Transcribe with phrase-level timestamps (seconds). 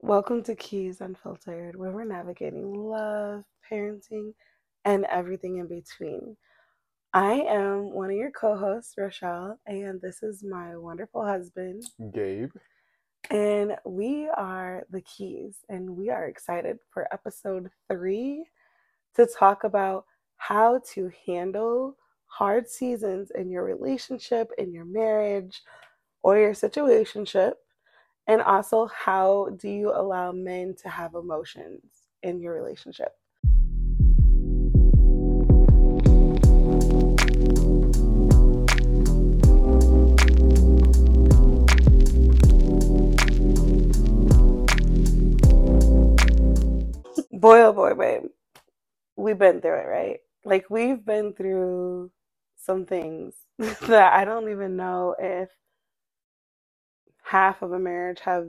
[0.00, 4.32] Welcome to Keys Unfiltered, where we're navigating love, parenting,
[4.84, 6.36] and everything in between.
[7.12, 11.82] I am one of your co hosts, Rochelle, and this is my wonderful husband,
[12.12, 12.52] Gabe.
[13.30, 18.44] And we are the Keys, and we are excited for episode three
[19.16, 20.04] to talk about
[20.36, 21.96] how to handle
[22.26, 25.60] hard seasons in your relationship, in your marriage,
[26.22, 27.54] or your situationship
[28.28, 31.82] and also, how do you allow men to have emotions
[32.22, 33.14] in your relationship?
[47.32, 48.24] boy, oh boy, babe,
[49.16, 50.18] we've been through it, right?
[50.44, 52.10] Like, we've been through
[52.56, 55.48] some things that I don't even know if
[57.28, 58.48] half of a marriage have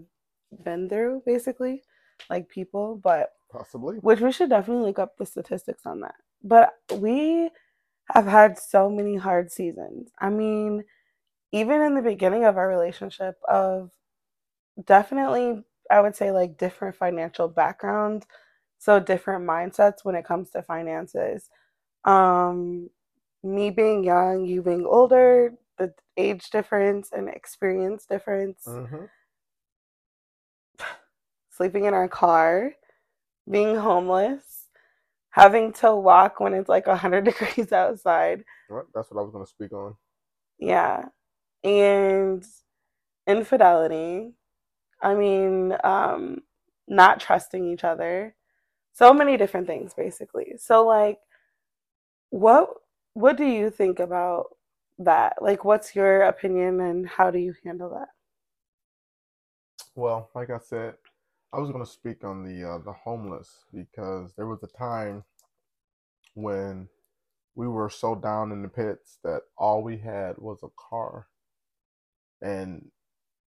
[0.63, 1.83] been through, basically,
[2.29, 6.15] like people, but possibly, which we should definitely look up the statistics on that.
[6.43, 7.49] But we
[8.13, 10.11] have had so many hard seasons.
[10.19, 10.83] I mean,
[11.51, 13.91] even in the beginning of our relationship, of
[14.85, 18.25] definitely, I would say, like different financial backgrounds,
[18.77, 21.49] so different mindsets when it comes to finances.
[22.05, 22.89] Um,
[23.43, 28.63] me being young, you being older, the age difference and experience difference.
[28.67, 29.05] Mm-hmm.
[31.49, 32.73] Sleeping in our car,
[33.49, 34.67] being homeless,
[35.31, 38.43] having to walk when it's like 100 degrees outside.
[38.93, 39.95] That's what I was going to speak on.
[40.59, 41.05] Yeah.
[41.63, 42.45] And
[43.25, 44.33] infidelity.
[45.01, 46.41] I mean, um,
[46.87, 48.35] not trusting each other.
[48.93, 50.55] So many different things, basically.
[50.57, 51.19] So, like,
[52.31, 52.69] what
[53.13, 54.47] what do you think about
[54.99, 55.41] that?
[55.41, 58.09] Like, what's your opinion and how do you handle that?
[59.95, 60.95] Well, like I said,
[61.53, 65.23] I was going to speak on the uh, the homeless because there was a time
[66.35, 66.87] when
[67.55, 71.27] we were so down in the pits that all we had was a car,
[72.41, 72.89] and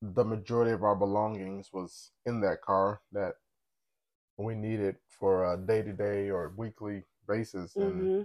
[0.02, 3.34] the majority of our belongings was in that car that
[4.36, 8.22] we needed for a day to day or weekly basis, and mm-hmm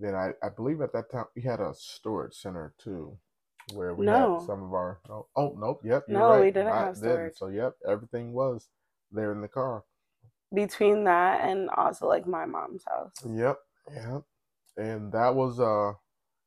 [0.00, 3.18] then I, I believe at that time we had a storage center too,
[3.74, 4.38] where we no.
[4.38, 5.00] had some of our.
[5.08, 6.40] Oh, oh nope, yep, no, right.
[6.40, 7.36] we didn't Not have storage.
[7.36, 8.68] So yep, everything was
[9.12, 9.84] there in the car.
[10.52, 13.12] Between that and also like my mom's house.
[13.24, 13.58] Yep,
[13.94, 14.22] yep,
[14.76, 15.94] and that was a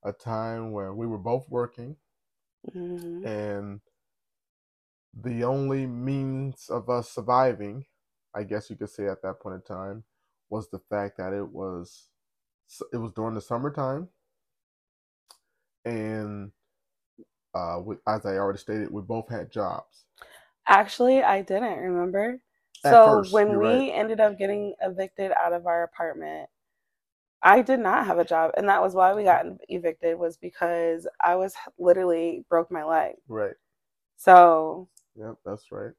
[0.05, 1.95] a time where we were both working,
[2.75, 3.25] mm-hmm.
[3.25, 3.79] and
[5.13, 7.85] the only means of us surviving,
[8.35, 10.03] I guess you could say at that point in time,
[10.49, 12.09] was the fact that it was
[12.91, 14.09] it was during the summertime,
[15.85, 16.51] and
[17.53, 20.05] uh, we, as I already stated, we both had jobs.
[20.67, 22.41] Actually, I didn't remember.
[22.85, 23.91] At so first, when we right.
[23.93, 26.49] ended up getting evicted out of our apartment,
[27.41, 30.17] I did not have a job, and that was why we got evicted.
[30.17, 33.15] Was because I was literally broke my leg.
[33.27, 33.55] Right.
[34.17, 34.87] So.
[35.15, 35.91] Yep, that's right.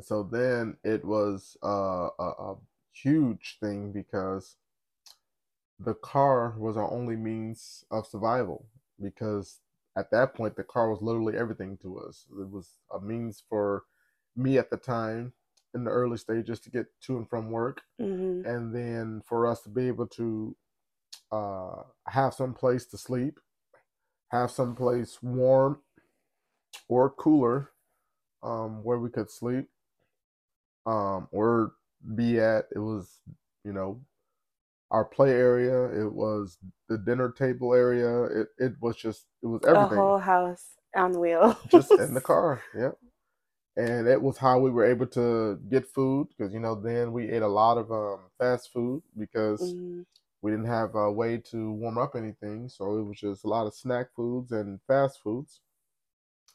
[0.00, 2.56] So then it was uh, a, a
[2.92, 4.56] huge thing because
[5.82, 8.66] the car was our only means of survival
[9.00, 9.60] because
[9.96, 12.26] at that point the car was literally everything to us.
[12.38, 13.84] It was a means for
[14.36, 15.32] me at the time
[15.74, 18.46] in the early stages to get to and from work, mm-hmm.
[18.46, 20.56] and then for us to be able to
[21.32, 23.38] uh, have some place to sleep,
[24.30, 25.80] have some place warm
[26.88, 27.70] or cooler
[28.42, 29.68] um, where we could sleep
[30.86, 31.72] um, or
[32.14, 32.66] be at.
[32.74, 33.20] It was
[33.64, 34.00] you know
[34.90, 35.84] our play area.
[35.84, 36.58] It was
[36.88, 38.24] the dinner table area.
[38.24, 39.98] It it was just it was everything.
[39.98, 41.56] A whole house on wheels.
[41.70, 42.62] just in the car.
[42.76, 42.96] Yep.
[43.76, 47.30] And it was how we were able to get food because you know then we
[47.30, 50.04] ate a lot of um, fast food because mm.
[50.42, 53.66] we didn't have a way to warm up anything, so it was just a lot
[53.66, 55.60] of snack foods and fast foods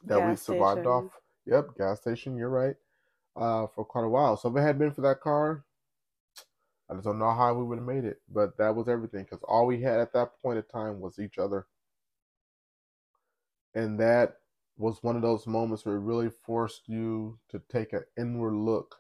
[0.04, 0.92] that gas we survived station.
[0.92, 1.12] off.
[1.46, 2.36] Yep, gas station.
[2.36, 2.76] You're right.
[3.36, 4.38] Uh, for quite a while.
[4.38, 5.65] So if it had been for that car,
[6.90, 9.44] I just don't know how we would have made it, but that was everything because
[9.48, 11.66] all we had at that point in time was each other.
[13.74, 14.38] And that
[14.78, 18.98] was one of those moments where it really forced you to take an inward look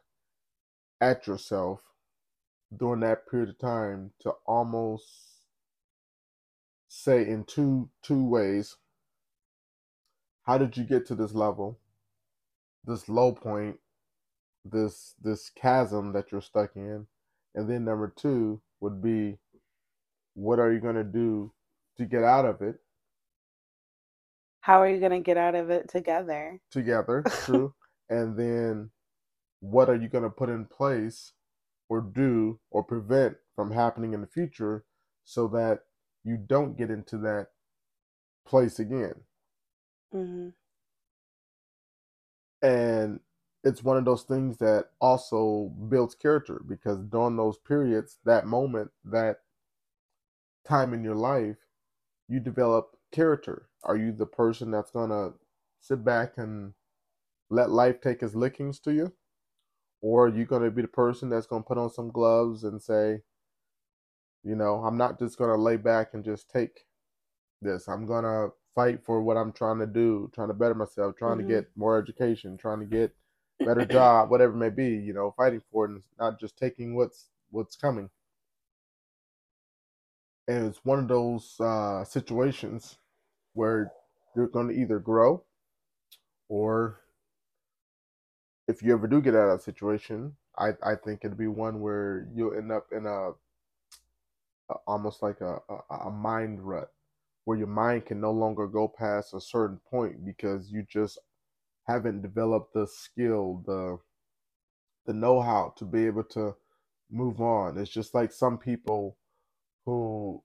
[1.02, 1.82] at yourself
[2.76, 5.06] during that period of time to almost
[6.88, 8.78] say in two two ways
[10.44, 11.80] how did you get to this level
[12.86, 13.78] this low point
[14.64, 17.06] this this chasm that you're stuck in
[17.56, 19.38] and then number two would be,
[20.36, 21.52] what are you going to do
[21.98, 22.76] to get out of it?
[24.62, 26.60] How are you going to get out of it together?
[26.72, 27.74] Together, true.
[28.10, 28.92] and then
[29.62, 31.34] what are you going to put in place
[31.90, 34.86] or do or prevent from happening in the future
[35.24, 35.80] so that
[36.24, 37.48] you don't get into that
[38.46, 39.14] place again.
[40.14, 40.50] Mm-hmm.
[42.62, 43.20] And
[43.66, 48.92] it's one of those things that also builds character because during those periods, that moment,
[49.04, 49.38] that
[50.68, 51.58] time in your life,
[52.28, 53.68] you develop character.
[53.84, 55.34] Are you the person that's going to
[55.82, 56.74] sit back and
[57.50, 59.14] let life take its lickings to you?
[60.00, 62.64] Or are you going to be the person that's going to put on some gloves
[62.64, 63.22] and say,
[64.44, 66.82] you know, I'm not just going to lay back and just take
[67.64, 67.88] this.
[67.88, 71.40] I'm going to fight for what I'm trying to do, trying to better myself, trying
[71.40, 71.48] mm-hmm.
[71.48, 73.16] to get more education, trying to get
[73.60, 76.96] better job, whatever it may be, you know, fighting for it and not just taking
[76.96, 78.10] what's what's coming.
[80.48, 82.98] And it's one of those uh, situations
[83.54, 83.92] where
[84.36, 85.44] you're going to either grow
[86.50, 87.02] or
[88.68, 91.82] if you ever do get out of that situation, I, I think it'd be one
[91.82, 93.32] where you'll end up in a,
[94.70, 96.90] a almost like a, a, a mind rut
[97.46, 101.20] where your mind can no longer go past a certain point because you just
[101.88, 103.98] haven't developed the skill, the
[105.06, 106.56] the know-how to be able to
[107.12, 107.78] move on.
[107.78, 109.18] It's just like some people
[109.86, 110.44] who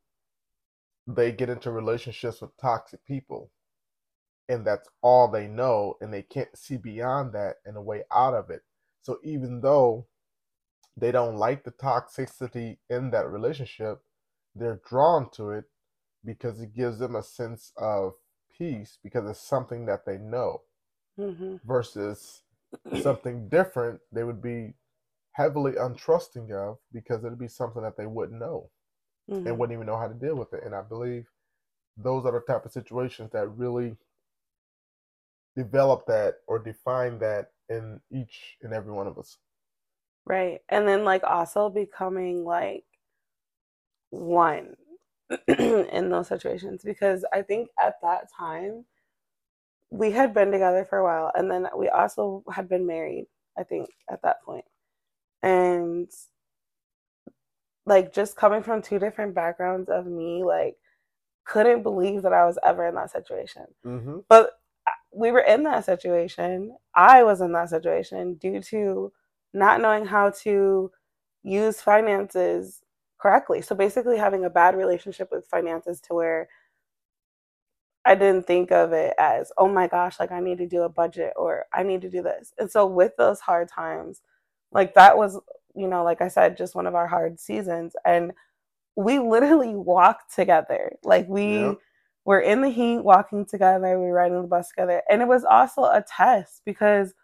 [1.06, 3.50] they get into relationships with toxic people
[4.48, 8.34] and that's all they know and they can't see beyond that and a way out
[8.34, 8.62] of it
[9.02, 10.06] so even though
[10.96, 14.00] they don't like the toxicity in that relationship
[14.54, 15.64] they're drawn to it
[16.24, 18.14] because it gives them a sense of
[18.56, 20.62] peace because it's something that they know
[21.18, 21.56] mm-hmm.
[21.64, 22.42] versus
[23.02, 24.72] something different they would be
[25.32, 28.68] heavily untrusting of because it'd be something that they wouldn't know
[29.30, 29.46] mm-hmm.
[29.46, 31.26] and wouldn't even know how to deal with it and i believe
[31.96, 33.96] those are the type of situations that really
[35.56, 39.38] develop that or define that in each and every one of us.
[40.26, 40.60] Right.
[40.68, 42.84] And then like also becoming like
[44.10, 44.76] one
[45.48, 48.84] in those situations because I think at that time
[49.90, 53.26] we had been together for a while and then we also had been married,
[53.58, 54.36] I think, at that.
[55.42, 56.10] And
[57.86, 60.76] like just coming from two different backgrounds of me, like
[61.44, 63.66] couldn't believe that I was ever in that situation.
[63.84, 64.18] Mm-hmm.
[64.28, 64.50] But
[65.12, 66.76] we were in that situation.
[66.94, 69.12] I was in that situation due to
[69.52, 70.90] not knowing how to
[71.42, 72.82] use finances
[73.18, 73.62] correctly.
[73.62, 76.48] So basically, having a bad relationship with finances to where
[78.04, 80.88] I didn't think of it as, oh my gosh, like I need to do a
[80.88, 82.52] budget or I need to do this.
[82.58, 84.22] And so, with those hard times,
[84.72, 85.38] like that was,
[85.74, 87.94] you know, like I said, just one of our hard seasons.
[88.04, 88.32] And
[88.96, 90.92] we literally walked together.
[91.04, 91.78] Like we, yep
[92.24, 95.02] we're in the heat walking together, we're riding the bus together.
[95.10, 97.14] And it was also a test because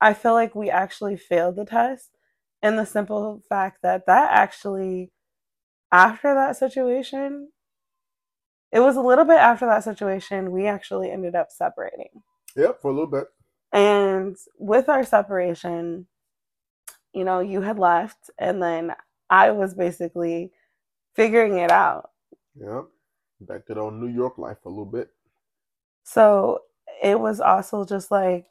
[0.00, 2.10] I feel like we actually failed the test.
[2.62, 5.12] And the simple fact that that actually,
[5.92, 7.48] after that situation,
[8.74, 12.10] it was a little bit after that situation, we actually ended up separating.
[12.56, 13.24] Yep, for a little bit.
[13.72, 16.06] And with our separation,
[17.14, 18.92] you know, you had left, and then
[19.30, 20.52] I was basically
[21.14, 22.10] figuring it out.
[22.60, 22.84] Yep
[23.46, 25.10] back to the New York life a little bit.
[26.02, 26.60] So
[27.02, 28.46] it was also just like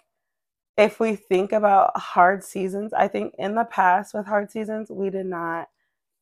[0.78, 5.10] if we think about hard seasons, I think in the past with hard seasons, we
[5.10, 5.69] did not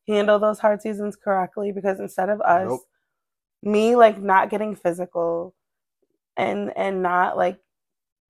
[0.08, 2.82] handle those hard seasons correctly because instead of us nope.
[3.64, 5.54] Me like not getting physical
[6.38, 7.60] and and not like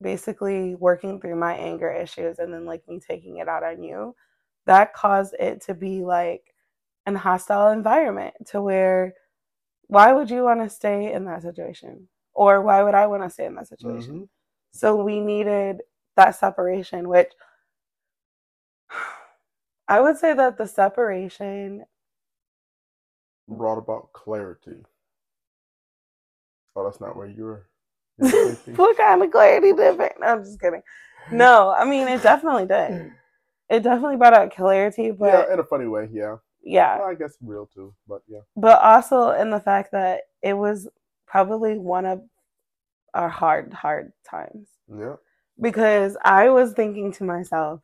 [0.02, 4.16] basically working through my anger issues and then like me taking it out on you,
[4.66, 6.54] that caused it to be like
[7.06, 9.14] an hostile environment to where
[9.88, 12.08] why would you want to stay in that situation?
[12.34, 14.14] Or why would I want to stay in that situation?
[14.14, 14.24] Mm-hmm.
[14.72, 15.82] So we needed
[16.16, 17.32] that separation, which
[19.88, 21.84] I would say that the separation
[23.50, 24.86] brought about clarity.
[26.76, 27.68] Oh, that's not where you were.
[28.76, 30.14] what kind of clarity did it?
[30.20, 30.82] No, I'm just kidding.
[31.32, 33.12] No, I mean it definitely did.
[33.70, 37.14] It definitely brought out clarity, but yeah, in a funny way, yeah yeah well, i
[37.14, 40.88] guess real too but yeah but also in the fact that it was
[41.28, 42.22] probably one of
[43.14, 45.16] our hard hard times yeah
[45.60, 47.82] because i was thinking to myself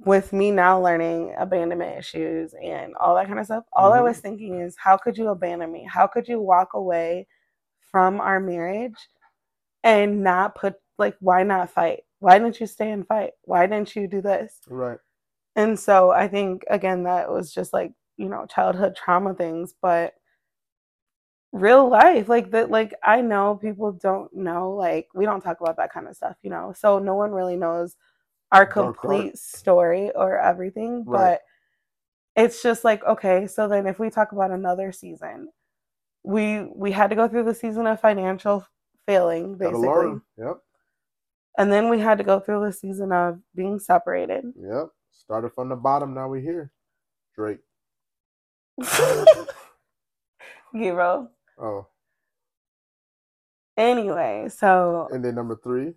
[0.00, 3.98] with me now learning abandonment issues and all that kind of stuff all mm-hmm.
[3.98, 7.26] i was thinking is how could you abandon me how could you walk away
[7.94, 8.98] from our marriage
[9.84, 12.00] and not put like why not fight?
[12.18, 13.34] Why didn't you stay and fight?
[13.42, 14.58] Why didn't you do this?
[14.66, 14.98] Right.
[15.54, 20.14] And so I think again that was just like, you know, childhood trauma things, but
[21.52, 25.76] real life like that like I know people don't know like we don't talk about
[25.76, 26.74] that kind of stuff, you know.
[26.76, 27.94] So no one really knows
[28.52, 31.38] our complete story or everything, Right.
[31.38, 31.42] but
[32.36, 35.50] it's just like okay, so then if we talk about another season,
[36.24, 38.66] we we had to go through the season of financial
[39.06, 40.20] failing basically.
[40.38, 40.56] Yep.
[41.58, 44.44] And then we had to go through the season of being separated.
[44.56, 44.88] Yep.
[45.12, 46.14] Started from the bottom.
[46.14, 46.72] Now we're here.
[47.36, 47.60] Drake.
[50.76, 51.30] Giro.
[51.60, 51.86] Oh,
[53.76, 55.94] Anyway, so and then number three.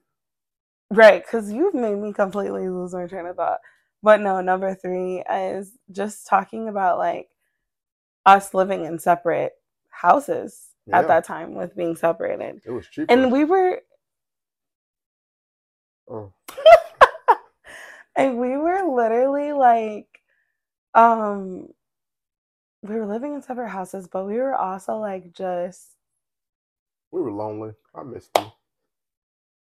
[0.91, 3.59] right, because you've made me completely lose my train of thought.
[4.03, 7.29] But no, number three is just talking about like
[8.25, 9.53] us living in separate
[10.01, 10.99] houses Yeah.
[10.99, 12.61] at that time with being separated.
[12.65, 13.11] It was cheaper.
[13.11, 13.81] And we were
[16.09, 16.33] oh,
[18.15, 20.07] and we were literally like
[20.93, 21.67] um
[22.83, 25.95] we were living in separate houses, but we were also like just
[27.11, 27.71] we were lonely.
[27.95, 28.45] I missed you.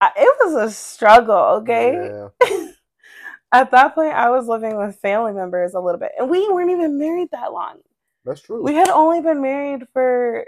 [0.02, 1.94] I, it was a struggle, okay?
[1.96, 2.30] Yeah.
[3.52, 6.12] At that point I was living with family members a little bit.
[6.18, 7.80] And we weren't even married that long.
[8.26, 8.62] That's true.
[8.64, 10.46] We had only been married for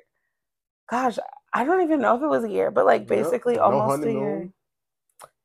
[0.89, 1.17] gosh,
[1.53, 4.11] I don't even know if it was a year, but like basically No almost a
[4.11, 4.49] year.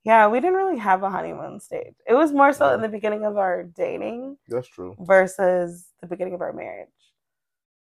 [0.04, 1.94] Yeah, we didn't really have a honeymoon stage.
[2.06, 2.74] It was more so Yeah.
[2.76, 4.94] in the beginning of our dating That's true.
[5.00, 6.88] versus the beginning of our marriage.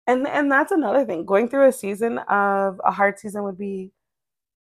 [0.06, 1.26] And and that's another thing.
[1.26, 3.92] Going through a season of a hard season would be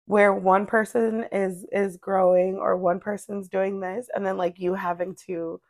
[0.07, 4.75] where one person is is growing or one person's doing this and then like you
[4.75, 5.61] having to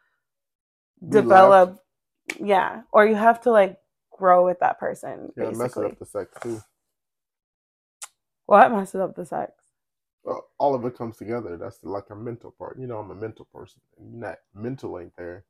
[1.08, 1.78] develop
[2.40, 3.78] yeah, or you have to like
[4.16, 5.84] grow with that person Yeah, messing basically.
[5.84, 6.62] up the sex too.
[8.46, 9.52] What messes up the sex?
[10.24, 11.56] Well, all of it comes together.
[11.56, 12.78] That's like a mental part.
[12.78, 15.44] You know, I'm a mental person, and that mental ain't there.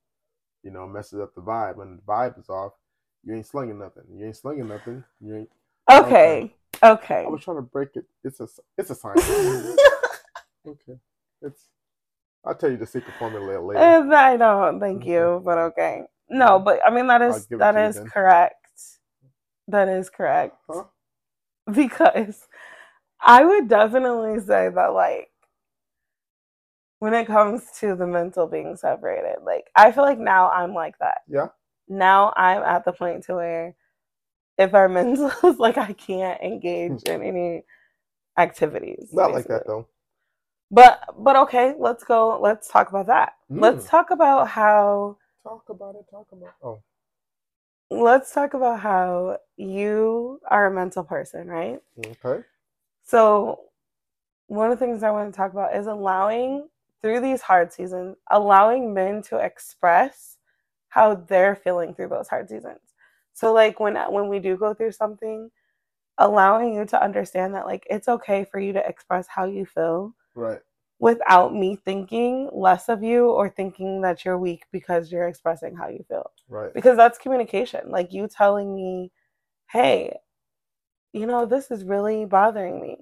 [0.63, 1.77] You know, messes up the vibe.
[1.77, 2.73] When the vibe is off,
[3.25, 4.05] you ain't slinging nothing.
[4.15, 5.05] You ain't slinging nothing.
[5.21, 5.51] You ain't.
[5.91, 6.55] Okay.
[6.83, 7.27] Okay.
[7.27, 8.05] I was trying to break it.
[8.25, 8.49] It's a.
[8.77, 9.25] It's a science.
[10.67, 10.99] okay.
[11.43, 11.65] It's.
[12.45, 13.81] I'll tell you the secret formula later.
[13.81, 16.05] Uh, I don't thank you, but okay.
[16.29, 18.57] No, but I mean that is that is correct.
[19.69, 20.57] That is correct.
[20.69, 20.85] Huh?
[21.73, 22.47] Because
[23.21, 25.31] I would definitely say that like
[26.99, 30.99] when it comes to the mental being separated, like I feel like now I'm like
[30.99, 31.23] that.
[31.29, 31.49] Yeah.
[31.89, 33.75] Now I'm at the point to where
[34.59, 37.65] if our mental is like I can't engage in any
[38.39, 39.11] activities.
[39.13, 39.87] Not like that though.
[40.71, 43.35] But but okay, let's go let's talk about that.
[43.49, 43.89] Let's Mm.
[43.91, 46.07] talk about how Talk about it.
[46.11, 46.55] Talk about.
[46.61, 46.83] Oh,
[47.89, 51.79] let's talk about how you are a mental person, right?
[52.05, 52.43] okay.
[53.05, 53.61] So,
[54.49, 56.69] one of the things I want to talk about is allowing,
[57.01, 60.39] through these hard seasons, allowing men to express
[60.89, 62.81] how they're feeling through those hard seasons.
[63.35, 65.53] So, like when when we do go through something,
[66.19, 70.13] allowing you to understand that like it's okay for you to express how you feel
[70.35, 70.61] Right.
[70.99, 75.89] Without me thinking less of you or thinking that you're weak because you're expressing how
[75.89, 76.73] you feel Right.
[76.73, 77.91] because that's communication.
[77.91, 79.13] Like you telling me,
[79.71, 80.17] hey,
[81.13, 82.99] you know, this is really bothering me.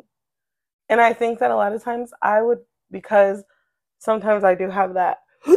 [0.89, 2.61] And I think that a lot of times I would,
[2.91, 3.43] because
[3.99, 5.19] sometimes I do have that,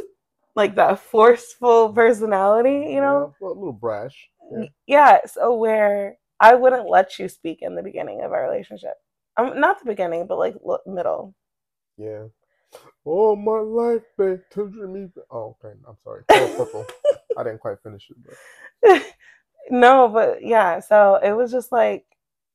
[0.55, 3.33] like that forceful personality, you know?
[3.41, 4.29] Yeah, a little brash.
[4.51, 4.65] Yeah.
[4.85, 5.19] Yeah.
[5.25, 8.93] So where I wouldn't let you speak in the beginning of our relationship.
[9.37, 11.35] Um, not the beginning, but like middle.
[11.97, 12.25] Yeah.
[13.05, 15.09] All my life they tempted me.
[15.31, 15.75] Oh, okay.
[15.87, 16.23] I'm sorry.
[16.27, 16.85] Purple.
[17.37, 18.17] I didn't quite finish it,
[18.83, 19.05] but
[19.69, 22.05] no, but yeah, so it was just like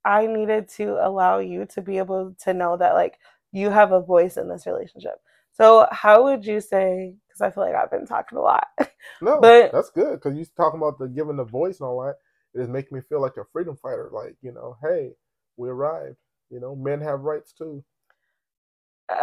[0.05, 3.19] I needed to allow you to be able to know that like
[3.53, 5.15] you have a voice in this relationship.
[5.53, 8.67] So how would you say because I feel like I've been talking a lot.
[9.23, 12.17] no, But- that's good because you're talking about the giving the voice and all that.
[12.55, 14.11] It is making me feel like a freedom fighter.
[14.13, 15.13] Like you know, hey,
[15.57, 16.17] we arrived.
[16.51, 17.83] You know, men have rights too.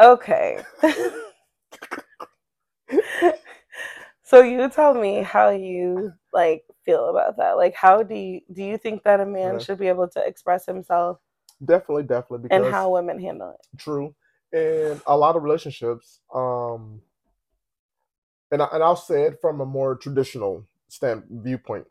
[0.02, 0.64] Okay.
[4.24, 7.58] so you tell me how you like feel about that.
[7.58, 9.60] Like how do you do you think that a man Yeah.
[9.60, 11.18] should be able to express himself
[11.64, 12.40] Definitely, definitely.
[12.44, 13.78] Because and how women handle it?
[13.78, 14.16] True.
[14.54, 17.02] and a lot of relationships, um,
[18.52, 21.86] and I, and I'll say it from a more traditional stand viewpoint,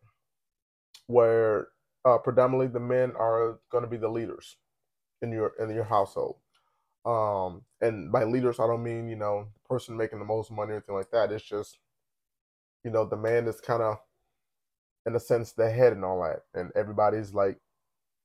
[1.06, 1.68] where
[2.04, 4.56] uh, predominantly the men are going to be the leaders
[5.22, 6.36] in your in your household.
[7.08, 10.72] Um, and by leaders, I don't mean you know the person making the most money
[10.72, 11.32] or anything like that.
[11.32, 11.78] It's just
[12.84, 13.98] you know the man is kind of
[15.06, 17.58] in a sense the head and all that, and everybody's like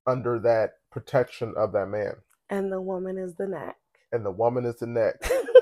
[0.05, 2.13] under that protection of that man
[2.49, 3.77] And the woman is the neck.
[4.11, 5.15] and the woman is the neck.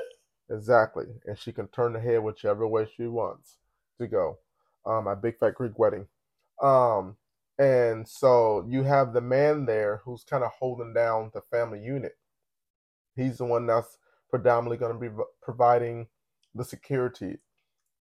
[0.50, 1.06] exactly.
[1.26, 3.58] And she can turn the head whichever way she wants
[3.98, 4.38] to go.
[4.84, 6.08] Um, a big fat Greek wedding.
[6.60, 7.16] Um,
[7.58, 12.16] and so you have the man there who's kind of holding down the family unit.
[13.16, 13.98] He's the one that's
[14.30, 16.06] predominantly going to be providing
[16.54, 17.38] the security,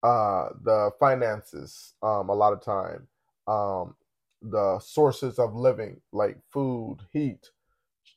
[0.03, 3.07] uh, the finances, um, a lot of time,
[3.47, 3.95] um,
[4.41, 7.49] the sources of living, like food, heat,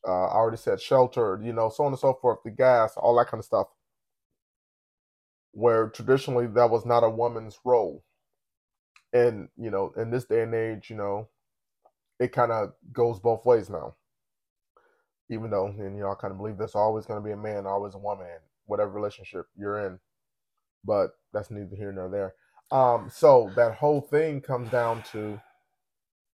[0.06, 3.16] uh, I already said shelter, you know, so on and so forth, the gas, all
[3.18, 3.68] that kind of stuff.
[5.52, 8.04] Where traditionally that was not a woman's role.
[9.12, 11.28] And, you know, in this day and age, you know,
[12.20, 13.96] it kind of goes both ways now.
[15.30, 17.36] Even though, and you know, I kind of believe there's always going to be a
[17.36, 18.26] man, always a woman,
[18.66, 19.98] whatever relationship you're in.
[20.84, 22.34] But that's neither here nor there.
[22.72, 25.40] Um, so that whole thing comes down to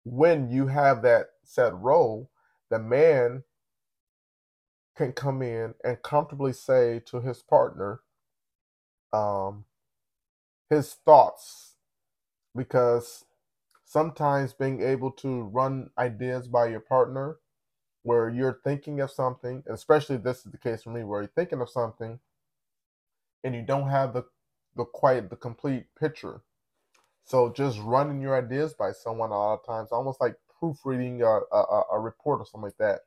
[0.04, 2.30] when you have that set role,
[2.70, 3.42] the man
[4.96, 8.00] can come in and comfortably say to his partner
[9.12, 9.64] um,
[10.70, 11.76] his thoughts
[12.56, 13.24] because
[13.84, 17.38] sometimes being able to run ideas by your partner
[18.06, 21.60] where you're thinking of something especially this is the case for me where you're thinking
[21.62, 22.20] of something
[23.44, 24.24] and you don't have the
[24.76, 26.42] the quite the complete picture
[27.24, 31.40] so just running your ideas by someone a lot of times almost like proofreading a,
[31.56, 33.00] a, a report or something like that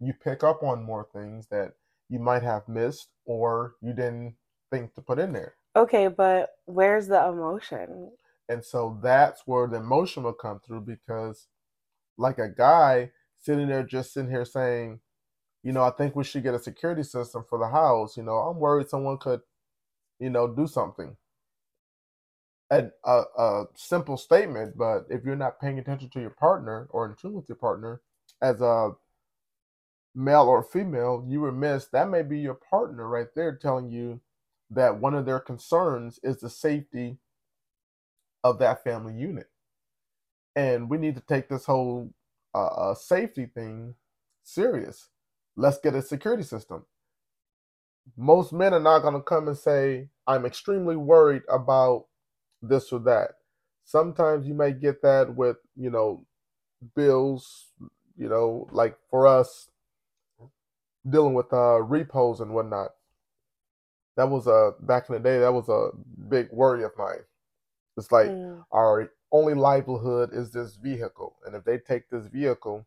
[0.00, 1.74] you pick up on more things that
[2.08, 4.36] you might have missed or you didn't
[4.70, 5.54] think to put in there.
[5.76, 8.10] Okay, but where's the emotion?
[8.48, 11.46] And so that's where the emotion will come through because,
[12.18, 15.00] like a guy sitting there just sitting here saying,
[15.62, 18.16] you know, I think we should get a security system for the house.
[18.16, 19.40] You know, I'm worried someone could,
[20.18, 21.16] you know, do something.
[22.70, 27.06] A, a, a simple statement, but if you're not paying attention to your partner or
[27.06, 28.00] in tune with your partner,
[28.40, 28.92] as a
[30.14, 34.20] male or female, you were missed, that may be your partner right there telling you
[34.70, 37.18] that one of their concerns is the safety
[38.44, 39.48] of that family unit.
[40.56, 42.12] And we need to take this whole
[42.54, 43.94] uh, uh, safety thing
[44.42, 45.08] serious.
[45.56, 46.84] Let's get a security system.
[48.16, 52.06] Most men are not going to come and say, I'm extremely worried about
[52.62, 53.32] this or that.
[53.84, 56.24] Sometimes you may get that with, you know,
[56.94, 57.66] bills,
[58.16, 59.70] you know, like for us,
[61.08, 62.90] dealing with uh, repos and whatnot.
[64.16, 65.38] That was a uh, back in the day.
[65.38, 65.90] That was a
[66.28, 67.24] big worry of mine.
[67.96, 68.62] It's like mm.
[68.72, 72.86] our only livelihood is this vehicle, and if they take this vehicle,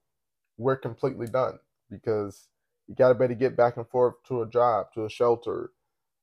[0.57, 2.47] we're completely done because
[2.87, 5.71] you got to better get back and forth to a job, to a shelter,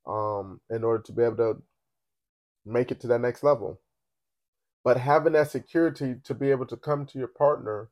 [0.06, 1.62] um, in order to be able to
[2.64, 3.80] make it to that next level.
[4.84, 7.90] But having that security to be able to come to your partner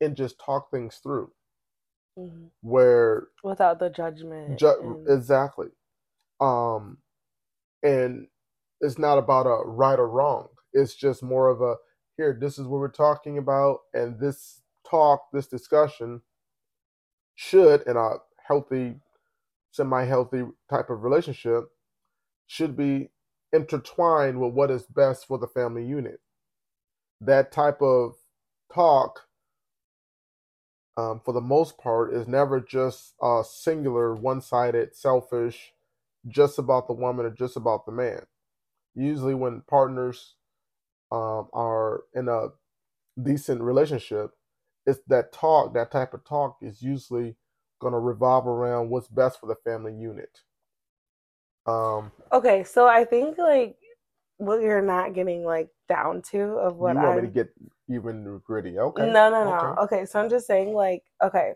[0.00, 1.30] and just talk things through
[2.18, 2.46] mm-hmm.
[2.60, 5.08] where without the judgment ju- and...
[5.08, 5.68] exactly
[6.40, 6.98] um
[7.82, 8.26] and
[8.80, 11.74] it's not about a right or wrong it's just more of a
[12.16, 16.20] here this is what we're talking about and this talk this discussion
[17.34, 18.14] should in a
[18.46, 18.96] healthy
[19.70, 21.64] semi-healthy type of relationship
[22.46, 23.10] should be
[23.52, 26.20] intertwined with what is best for the family unit
[27.20, 28.14] that type of
[28.72, 29.20] talk
[30.96, 35.72] um, for the most part, is never just a singular, one sided, selfish,
[36.28, 38.26] just about the woman or just about the man.
[38.94, 40.34] Usually, when partners
[41.12, 42.48] um, are in a
[43.22, 44.30] decent relationship,
[44.86, 47.36] it's that talk, that type of talk is usually
[47.80, 50.40] going to revolve around what's best for the family unit.
[51.66, 53.76] Um, okay, so I think like
[54.38, 57.16] what you're not getting like down to of what you want I'm...
[57.16, 57.50] me to get
[57.88, 58.78] even gritty.
[58.78, 59.06] Okay.
[59.06, 59.54] No, no, no.
[59.54, 59.80] Okay.
[59.82, 61.52] okay, so I'm just saying, like, okay.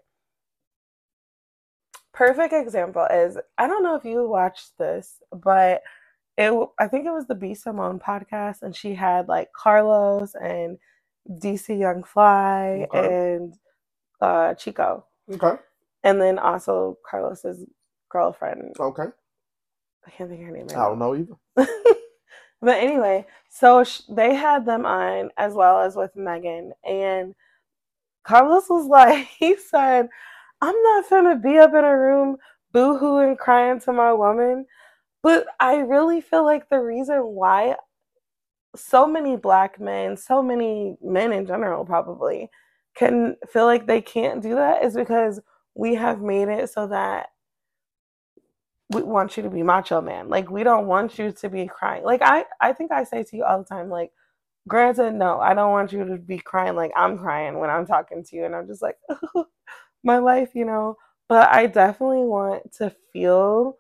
[2.13, 5.83] Perfect example is I don't know if you watched this, but
[6.39, 10.79] it I think it was the B Simone podcast, and she had like Carlos and
[11.31, 13.35] DC Young Fly okay.
[13.35, 13.55] and
[14.21, 15.07] uh, Chico.
[15.33, 15.61] Okay.
[16.05, 17.65] And then also Carlos's
[18.11, 18.77] girlfriend.
[18.79, 19.07] Okay.
[20.07, 20.67] I can't think of her name.
[20.69, 21.67] Right I don't know either.
[22.63, 27.35] But anyway, so sh- they had them on as well as with Megan, and
[28.25, 30.09] Carlos was like, he said,
[30.61, 32.39] "I'm not gonna be up in a room
[32.75, 34.67] boohooing, and crying to my woman."
[35.23, 37.77] But I really feel like the reason why
[38.75, 42.51] so many black men, so many men in general, probably
[42.97, 45.41] can feel like they can't do that is because
[45.75, 47.29] we have made it so that
[48.91, 50.29] we want you to be macho man.
[50.29, 52.05] Like we don't want you to be crying.
[52.05, 54.13] Like I I think I say to you all the time like
[54.69, 58.25] granted no, I don't want you to be crying like I'm crying when I'm talking
[58.25, 58.97] to you and I'm just like
[60.05, 60.97] my life, you know.
[61.29, 63.79] But I definitely want to feel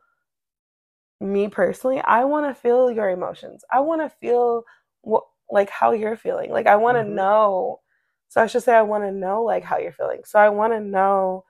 [1.21, 3.65] me personally, I want to feel your emotions.
[3.73, 4.65] I want to feel
[5.03, 6.51] what like how you're feeling.
[6.51, 7.15] Like I want to mm-hmm.
[7.15, 7.81] know.
[8.29, 10.23] So I should say I want to know like how you're feeling.
[10.25, 11.45] So I want to know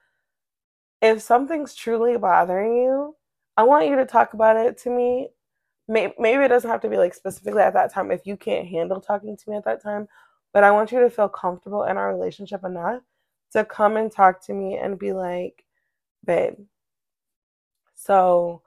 [1.02, 3.16] if something's truly bothering you
[3.56, 5.28] I want you to talk about it to me
[5.88, 8.68] may- maybe it doesn't have to be like specifically at that time if you can't
[8.68, 10.08] handle talking to me at that time,
[10.52, 13.02] but I want you to feel comfortable in our relationship enough
[13.52, 15.64] to come and talk to me and be like,
[16.24, 16.54] babe,
[17.94, 18.62] so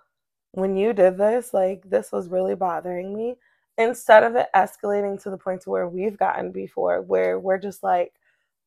[0.51, 3.35] when you did this, like this was really bothering me.
[3.77, 7.81] Instead of it escalating to the point to where we've gotten before, where we're just
[7.83, 8.13] like,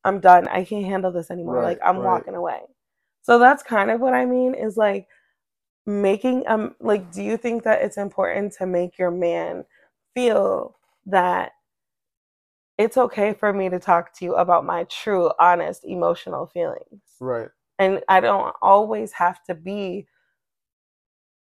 [0.05, 0.49] I'm done.
[0.49, 1.57] I can't handle this anymore.
[1.57, 2.05] Right, like I'm right.
[2.05, 2.61] walking away.
[3.23, 5.07] So that's kind of what I mean is like
[5.87, 9.65] making um like do you think that it's important to make your man
[10.15, 11.53] feel that
[12.79, 17.49] it's okay for me to talk to you about my true honest emotional feelings Right.
[17.79, 20.07] and i don't always have to be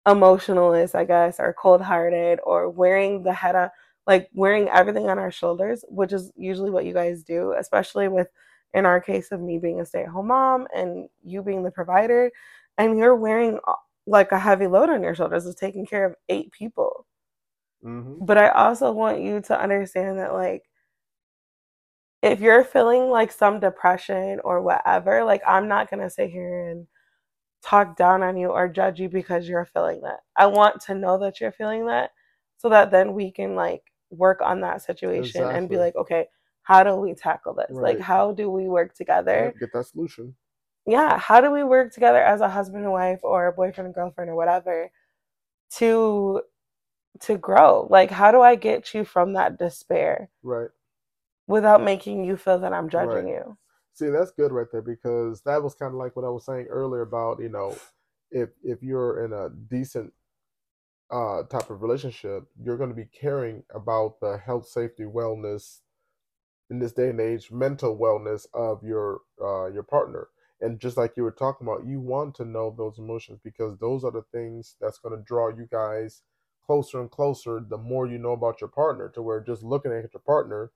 [0.08, 3.74] emotionalist i guess or cold-hearted or wearing the head up
[4.08, 8.28] like wearing everything on our shoulders which is usually what you guys do especially with
[8.74, 12.32] in our case of me being a stay-at-home mom and you being the provider
[12.78, 13.74] and you're wearing uh,
[14.08, 17.06] like a heavy load on your shoulders of taking care of eight people
[17.84, 18.26] Mm-hmm.
[18.26, 20.64] but I also want you to understand that, like,
[22.22, 26.70] if you're feeling like some depression or whatever, like, I'm not going to sit here
[26.70, 26.88] and
[27.68, 30.22] talk down on you or judge you because you're feeling that.
[30.36, 32.12] I want to know that you're feeling that
[32.58, 36.28] so that then we can, like, work on that situation and be like, okay,
[36.64, 37.78] how do we tackle this?
[37.82, 39.54] Like, how do we work together?
[39.60, 40.36] Get that solution.
[40.86, 43.96] yeah, how do we work together as a husband and wife or a boyfriend and
[43.96, 44.90] girlfriend or whatever
[45.76, 46.42] to
[47.22, 47.88] to grow?
[47.90, 50.70] Like how do I get you from that despair Right.
[51.48, 53.34] without making you feel that I'm judging Right.
[53.34, 53.58] you?
[53.98, 56.68] See, that's good right there because that was kind of like what I was saying
[56.68, 57.76] earlier about you know,
[58.32, 60.14] if if you're in a decent
[61.12, 65.80] uh type of relationship, you're going to be caring about the health, safety, wellness
[66.70, 70.30] in this day and age, mental wellness of your uh your partner.
[70.62, 74.04] And just like you were talking about, you want to know those emotions because those
[74.04, 76.24] are the things that's going to draw you guys
[76.66, 80.14] closer and closer the more you know about your partner to where just looking at
[80.14, 80.72] your partner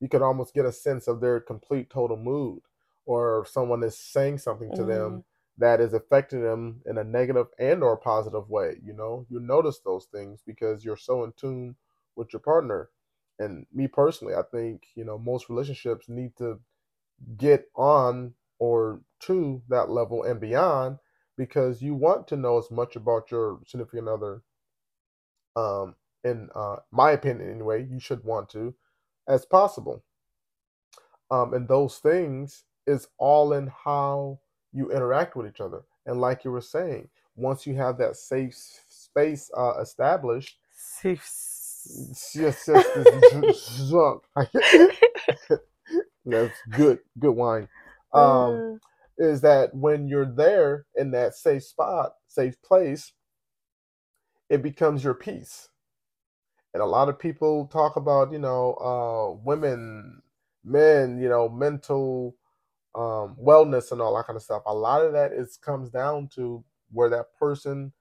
[0.00, 2.60] you could almost get a sense of their complete total mood
[3.06, 5.24] or someone is saying something to them
[5.58, 9.26] that is affecting them in a negative and or positive way you know?
[9.28, 11.76] You notice those things because you're so in tune
[12.16, 12.90] with your partner.
[13.38, 16.60] And me personally i think you know most relationships need to
[17.36, 20.98] get on or to that level and beyond
[21.36, 24.42] because you want to know as much about your significant other
[25.56, 28.74] um in uh my opinion anyway you should want to
[29.28, 30.02] as possible
[31.30, 34.38] um, and those things is all in how
[34.72, 35.82] you interact with each other.
[36.06, 38.54] And like you were saying, once you have that safe
[38.88, 41.22] space uh, established, safe.
[42.32, 44.22] just this drunk.
[46.26, 47.68] That's good, good wine.
[48.12, 48.80] Um,
[49.18, 53.12] is that when you're there in that safe spot, safe place,
[54.48, 55.68] it becomes your peace.
[56.74, 60.22] And a lot of people talk about, you know, uh, women,
[60.64, 62.36] men, you know, mental
[62.94, 64.62] um, wellness and all that kind of stuff.
[64.66, 67.92] A lot of that is comes down to where that person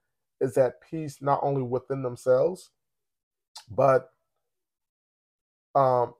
[0.41, 2.71] is at peace not only within themselves,
[3.69, 4.11] but
[5.75, 6.13] um,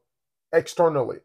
[0.53, 1.19] externally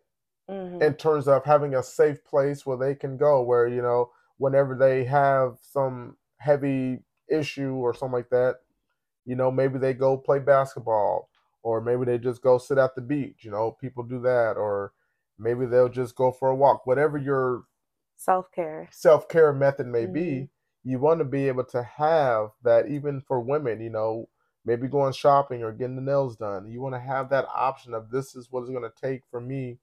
[0.48, 0.80] Mhm.
[0.82, 4.74] in terms of having a safe place where they can go where you know whenever
[4.76, 8.56] they have some heavy issue or something like that
[9.28, 11.28] you know maybe they go play basketball
[11.62, 14.56] or maybe they just go sit at the beach you know people do that.
[14.56, 14.92] Or
[15.38, 17.64] maybe they'll just go for a walk whatever your
[18.16, 18.88] Self care.
[18.90, 20.48] self-care method may be
[20.82, 24.28] you want to be able to have that even for women you know
[24.64, 26.70] maybe going shopping or getting the nails done.
[26.70, 29.40] You want to have that option of this is what it's going to take for
[29.40, 29.78] me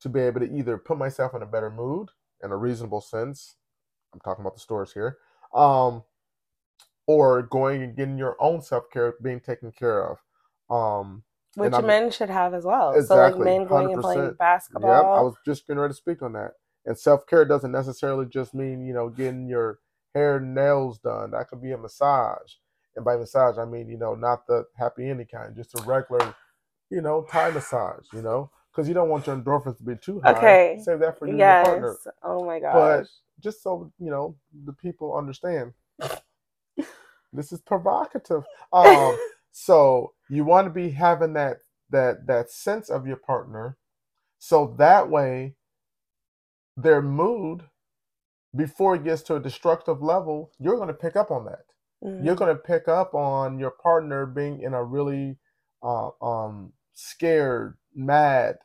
[0.00, 2.10] to be able to either put myself in a better mood
[2.42, 3.56] in a reasonable sense
[4.14, 5.16] i'm talking about the stores here
[5.54, 6.02] um
[7.08, 10.18] or going and getting your own self-care being taken care of
[10.70, 11.24] um
[11.56, 12.92] Which men should have as well.
[13.02, 14.36] So like Exactly, men going and playing 100%.
[14.38, 14.90] basketball.
[14.90, 16.52] Yep, I was just getting ready to speak on that.
[16.86, 19.80] And self care doesn't necessarily just mean, you know, getting your
[20.14, 21.32] hair and nails done.
[21.32, 22.54] That could be a massage.
[22.96, 26.34] And by massage, I mean, you know, not the happy any kind, just a regular,
[26.90, 30.20] you know, Thai massage, you know, because you don't want your endorphins to be too
[30.20, 30.32] high.
[30.38, 30.80] Okay.
[30.84, 31.96] Save that for you and your partner.
[31.96, 32.08] yes.
[32.22, 32.74] Oh my gosh.
[32.74, 33.08] But
[33.40, 35.72] just so, you know, the people understand,
[37.32, 38.44] this is provocative.
[38.72, 39.16] Um,
[39.52, 41.58] so you want to be having that
[41.90, 43.76] that that sense of your partner
[44.38, 45.54] so that way
[46.76, 47.62] their mood
[48.56, 51.64] before it gets to a destructive level you're going to pick up on that
[52.04, 52.24] Mhm.
[52.24, 55.38] you're going to pick up on your partner being in a really
[55.82, 58.58] uh, um, scared mad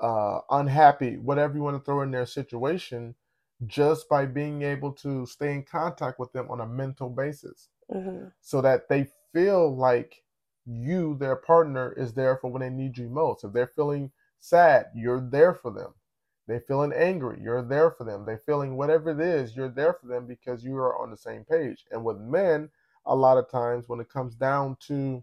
[0.00, 3.14] uh, unhappy whatever you want to throw in their situation
[3.66, 8.32] just by being able to stay in contact with them on a mental basis Mhm.
[8.40, 10.24] so that they feel like
[10.64, 13.44] you, their partner, is there for when they need you most.
[13.44, 15.94] If they're feeling sad, you're there for them.
[16.46, 18.24] They're feeling angry, you're there for them.
[18.24, 21.44] They're feeling whatever it is, you're there for them because you are on the same
[21.44, 21.86] page.
[21.90, 22.70] And with men,
[23.06, 25.22] a lot of times when it comes down to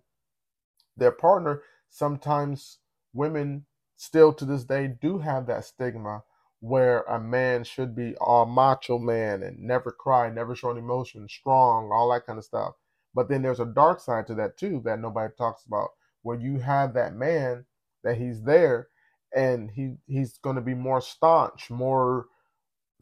[0.97, 2.79] their partner, sometimes
[3.13, 6.23] women still to this day do have that stigma
[6.65, 11.91] where a man should be a macho man and never cry, never show emotion, strong,
[11.93, 12.73] all that kind of stuff.
[13.13, 15.89] But then there's a dark side to that too that nobody talks about,
[16.23, 17.65] where you have that man
[18.03, 18.87] that he's there
[19.35, 22.25] and he he's going to be more staunch, more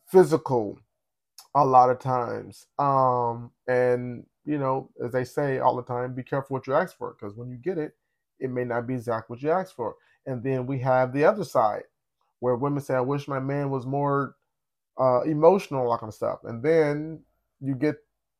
[0.07, 0.77] physical
[1.55, 2.67] a lot of times.
[2.79, 6.97] Um and you know, as they say all the time, be careful what you ask
[6.97, 7.93] for because when you get it,
[8.41, 9.95] it may not be exactly what you asked for.
[10.25, 11.83] And then we have the other side
[12.43, 14.35] where women say, I wish my man was more
[14.99, 16.39] uh, emotional, all that kind of stuff.
[16.43, 17.21] And then
[17.61, 17.95] you get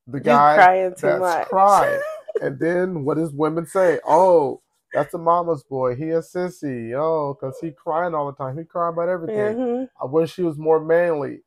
[0.07, 2.01] the guy crying that's crying.
[2.41, 3.99] and then what does women say?
[4.05, 4.61] Oh,
[4.93, 5.95] that's a mama's boy.
[5.95, 6.93] He a sissy.
[6.93, 8.57] Oh, because he crying all the time.
[8.57, 9.37] He crying about everything.
[9.37, 9.83] Mm-hmm.
[10.01, 11.39] I wish he was more manly.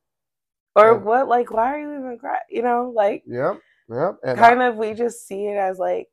[0.74, 1.28] Or and, what?
[1.28, 2.40] Like, why are you even crying?
[2.48, 3.22] You know, like.
[3.26, 3.60] Yep.
[3.90, 4.16] Yep.
[4.24, 6.08] And kind I, of, we just see it as like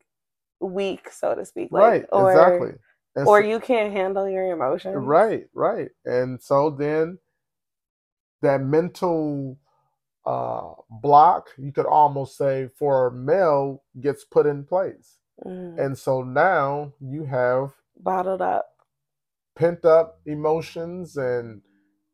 [0.60, 1.70] weak, so to speak.
[1.72, 2.06] Like, right.
[2.12, 2.72] Or, exactly.
[3.16, 4.96] And or so, you can't handle your emotions.
[4.98, 5.46] Right.
[5.54, 5.90] Right.
[6.06, 7.20] And so then
[8.42, 9.58] that mental
[10.26, 15.18] uh, block, you could almost say, for a male gets put in place.
[15.46, 15.84] Mm.
[15.84, 18.68] And so now you have bottled up,
[19.56, 21.62] pent up emotions and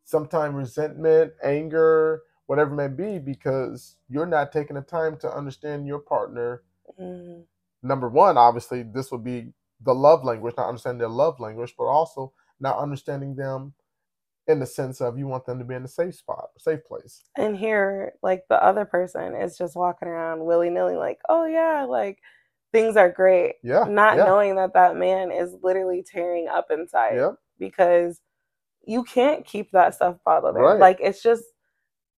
[0.04, 5.88] sometimes resentment, anger, whatever it may be, because you're not taking the time to understand
[5.88, 6.64] your partner.
[7.00, 7.44] Mm.
[7.84, 11.86] Number one, obviously, this would be the love language, not understanding their love language, but
[11.86, 13.74] also not understanding them
[14.48, 17.24] in the sense of you want them to be in a safe spot, safe place.
[17.38, 21.86] And here, like the other person is just walking around willy nilly, like, oh yeah,
[21.88, 22.20] like
[22.72, 23.56] things are great.
[23.64, 23.86] Yeah.
[23.88, 24.26] Not yeah.
[24.26, 27.16] knowing that that man is literally tearing up inside.
[27.16, 27.36] Yep.
[27.60, 28.22] Because
[28.86, 30.62] you can't keep that stuff bottled in.
[30.62, 30.80] Right.
[30.80, 31.44] Like it's just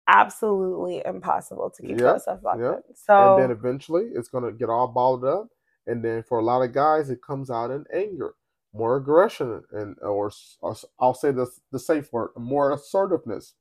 [0.07, 2.15] absolutely impossible to keep yep.
[2.15, 2.95] that stuff bottled in.
[2.95, 5.49] So and then eventually it's gonna get all bottled up,
[5.87, 8.35] and then for a lot of guys it comes out in anger
[8.73, 13.55] more aggression and or, or I'll say the the safe word, more assertiveness,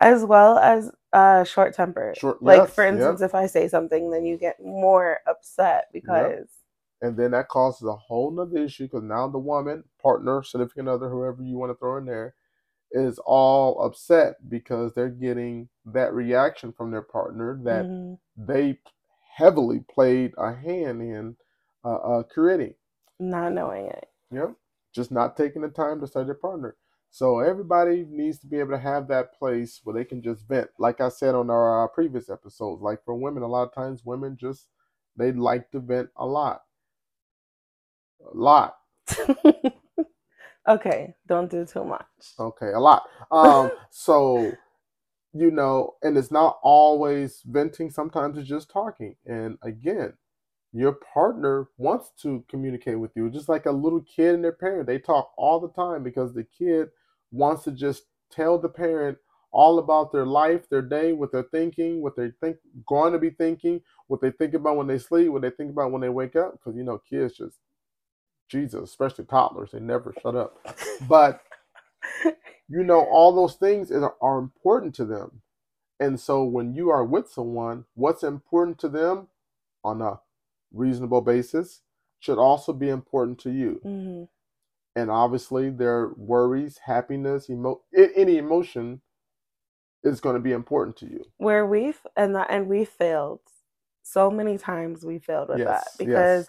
[0.00, 2.14] as well as uh, short temper.
[2.16, 6.30] Short, like yes, for instance, if I say something, then you get more upset because.
[6.30, 6.46] Yep.
[7.04, 11.08] And then that causes a whole nother issue because now the woman, partner, significant other,
[11.08, 12.36] whoever you want to throw in there,
[12.92, 18.14] is all upset because they're getting that reaction from their partner that mm-hmm.
[18.36, 18.78] they
[19.34, 21.36] heavily played a hand in
[21.84, 22.74] uh, uh, creating.
[23.18, 24.08] Not knowing it.
[24.32, 24.54] Yep.
[24.94, 26.76] Just not taking the time to study their partner.
[27.10, 30.70] So everybody needs to be able to have that place where they can just vent.
[30.78, 34.02] Like I said on our, our previous episodes, like for women, a lot of times
[34.04, 34.68] women just
[35.16, 36.62] they like to vent a lot.
[38.32, 38.76] A lot.
[40.68, 42.06] okay, don't do too much.
[42.38, 43.02] Okay, a lot.
[43.30, 44.52] Um, so
[45.34, 47.90] you know, and it's not always venting.
[47.90, 49.16] Sometimes it's just talking.
[49.26, 50.14] And again,
[50.72, 54.86] your partner wants to communicate with you just like a little kid and their parent
[54.86, 56.88] they talk all the time because the kid
[57.30, 59.18] wants to just tell the parent
[59.52, 63.30] all about their life their day what they're thinking what they're think going to be
[63.30, 66.36] thinking what they think about when they sleep what they think about when they wake
[66.36, 67.58] up because you know kids just
[68.48, 70.56] jesus especially toddlers they never shut up
[71.08, 71.42] but
[72.68, 75.42] you know all those things are, are important to them
[76.00, 79.28] and so when you are with someone what's important to them
[79.84, 80.20] on a
[80.72, 81.82] reasonable basis
[82.22, 83.80] should also be important to you.
[83.84, 84.24] Mm-hmm.
[84.94, 87.82] And obviously, their worries, happiness, emo-
[88.14, 89.00] any emotion
[90.04, 91.24] is going to be important to you.
[91.38, 93.40] Where we've and that and we failed
[94.02, 95.04] so many times.
[95.04, 96.48] We failed with yes, that because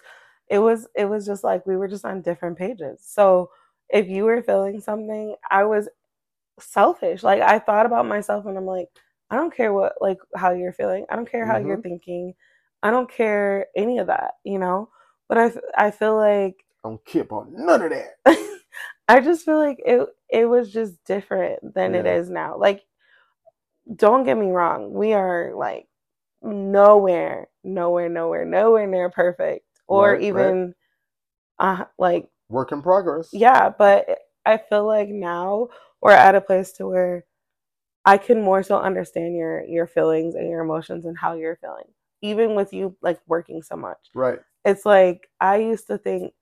[0.50, 3.00] it was it was just like we were just on different pages.
[3.02, 3.50] So
[3.88, 5.88] if you were feeling something, I was
[6.58, 7.22] selfish.
[7.22, 8.88] Like I thought about myself, and I'm like,
[9.30, 11.06] I don't care what like how you're feeling.
[11.10, 11.68] I don't care how mm-hmm.
[11.68, 12.34] you're thinking.
[12.82, 14.90] I don't care any of that, you know.
[15.28, 18.60] But I, I feel like I don't care about none of that.
[19.08, 22.00] I just feel like it it was just different than yeah.
[22.00, 22.58] it is now.
[22.58, 22.82] Like,
[23.94, 25.86] don't get me wrong, we are like
[26.42, 30.74] nowhere, nowhere, nowhere, nowhere near perfect, or right, even
[31.60, 31.80] right.
[31.80, 33.30] uh like work in progress.
[33.32, 35.68] Yeah, but I feel like now
[36.02, 37.24] we're at a place to where
[38.04, 41.86] I can more so understand your your feelings and your emotions and how you're feeling
[42.22, 43.98] even with you like working so much.
[44.14, 44.40] Right.
[44.64, 46.32] It's like I used to think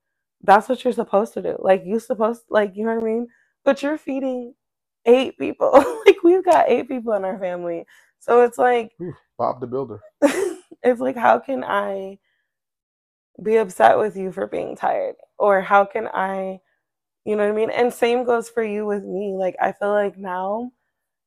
[0.42, 1.56] that's what you're supposed to do.
[1.60, 3.28] Like you supposed like you know what I mean?
[3.64, 4.54] But you're feeding
[5.06, 5.72] eight people.
[6.06, 7.86] like we've got eight people in our family.
[8.20, 10.00] So it's like Ooh, Bob the Builder.
[10.22, 12.12] it's like how can I
[13.42, 15.16] be upset with you for being tired?
[15.38, 16.60] Or how can I,
[17.24, 17.70] you know what I mean?
[17.70, 19.34] And same goes for you with me.
[19.36, 20.72] Like, I feel like now,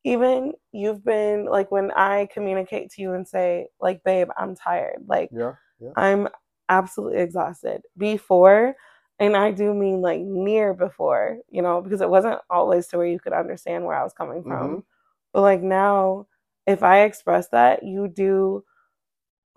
[0.06, 5.06] even you've been like, when I communicate to you and say, like, babe, I'm tired,
[5.08, 5.54] like, Yeah.
[5.80, 5.92] Yeah.
[5.98, 6.30] I'm
[6.70, 7.82] absolutely exhausted.
[7.98, 8.76] Before,
[9.20, 13.08] and I do mean like near before, you know, because it wasn't always to where
[13.08, 14.78] you could understand where I was coming from.
[14.80, 14.84] Mhm.
[15.34, 16.28] But like now,
[16.68, 18.66] if I express that, you do,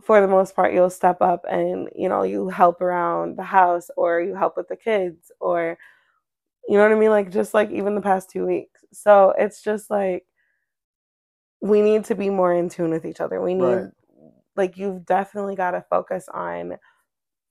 [0.02, 3.90] for the most part, you'll step up and, you know, you help around the house
[3.96, 5.78] or you help with the kids or,
[6.68, 7.10] you know what I mean?
[7.10, 8.84] Like, just like even the past two weeks.
[8.92, 10.26] So it's just like,
[11.62, 13.40] we need to be more in tune with each other.
[13.42, 13.92] We need, Right.
[14.56, 16.76] like, you've definitely got to focus on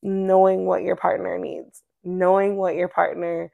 [0.04, 3.52] knowing what your partner needs, knowing what your partner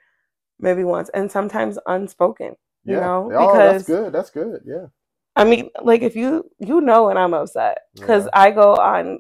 [0.59, 2.99] maybe wants, and sometimes unspoken, you Yeah.
[3.01, 3.31] know?
[3.35, 4.13] oh, that's good.
[4.13, 4.61] That's good.
[4.65, 4.87] Yeah.
[5.35, 8.29] I mean, like if you you know when I'm upset because Yeah.
[8.33, 9.19] I go on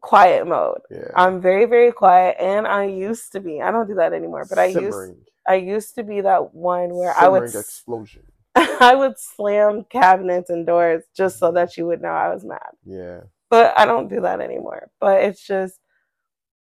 [0.00, 0.80] quiet mode.
[0.90, 1.10] Yeah.
[1.14, 3.60] I'm very very quiet, and I used to be.
[3.62, 5.14] I don't do that anymore, but I used
[5.48, 8.22] I used to be that one where I would explosion.
[8.56, 12.70] I would slam cabinets and doors just so that you would know I was mad.
[12.84, 13.20] Yeah.
[13.50, 14.90] But I don't do that anymore.
[15.00, 15.78] But it's just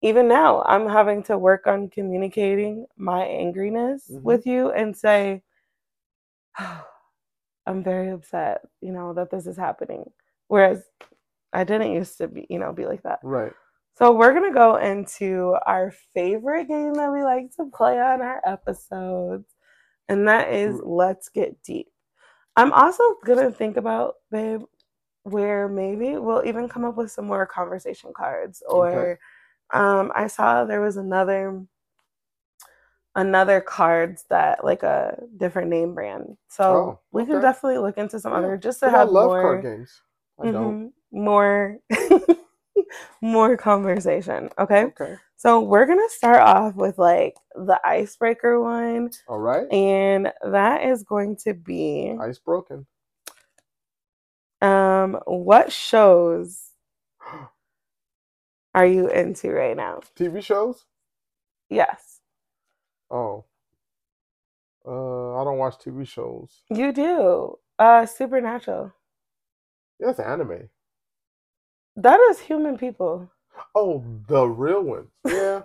[0.02, 4.22] even now I'm having to work on communicating my angriness Mhm.
[4.22, 5.44] with you and say
[7.66, 10.12] I'm very upset, you know, that this is happening.
[10.48, 10.84] Whereas
[11.54, 13.20] I didn't used to be, you know, be like that.
[13.24, 13.54] Right.
[13.96, 18.42] So we're gonna go into our favorite game that we like to play on our
[18.46, 19.48] episodes,
[20.10, 20.80] and that is.
[20.84, 21.90] Let's Get Deep.
[22.56, 24.64] I'm also gonna think about, babe,
[25.24, 28.64] where maybe we'll even come up with some more conversation cards.
[28.70, 29.20] Or Okay.
[29.74, 31.64] um, I saw there was another
[33.16, 36.36] another cards that like a different name brand.
[36.50, 39.10] So Oh, we can definitely look into some Yeah, other just to 'Cause I have
[39.10, 40.02] love more card games.
[40.40, 40.94] I don't.
[41.14, 41.78] More
[43.22, 44.50] more conversation.
[44.60, 44.86] Okay.
[44.86, 45.16] Okay.
[45.38, 49.72] So we're gonna start off with like the icebreaker one, All right.
[49.72, 52.88] and that is going to be Ice broken.
[54.62, 56.62] um what shows
[58.74, 60.00] are you into right now?
[60.16, 60.86] TV shows?
[61.70, 62.20] Yes,
[63.12, 63.46] Oh.
[64.86, 66.64] Uh, I don't watch TV shows.
[66.70, 67.58] you do.
[67.80, 68.92] Uh Supernatural.
[70.00, 70.70] That's anime.
[71.96, 73.30] That is human people.
[73.76, 75.10] Oh, the real ones.
[75.26, 75.64] Yeah.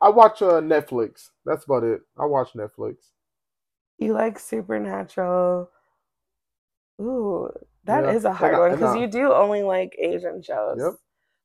[0.00, 1.30] I watch uh, Netflix.
[1.44, 2.00] That's about it.
[2.18, 2.96] I watch Netflix.
[3.98, 5.70] You like Supernatural.
[7.00, 7.50] Ooh,
[7.84, 10.78] that is Yeah, a hard I- one because you do only like Asian shows.
[10.78, 10.92] Yep.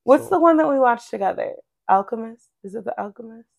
[0.03, 1.53] What's So- the one that we watched together?
[1.89, 2.49] Alchemist?
[2.63, 3.49] Is it the Alchemist?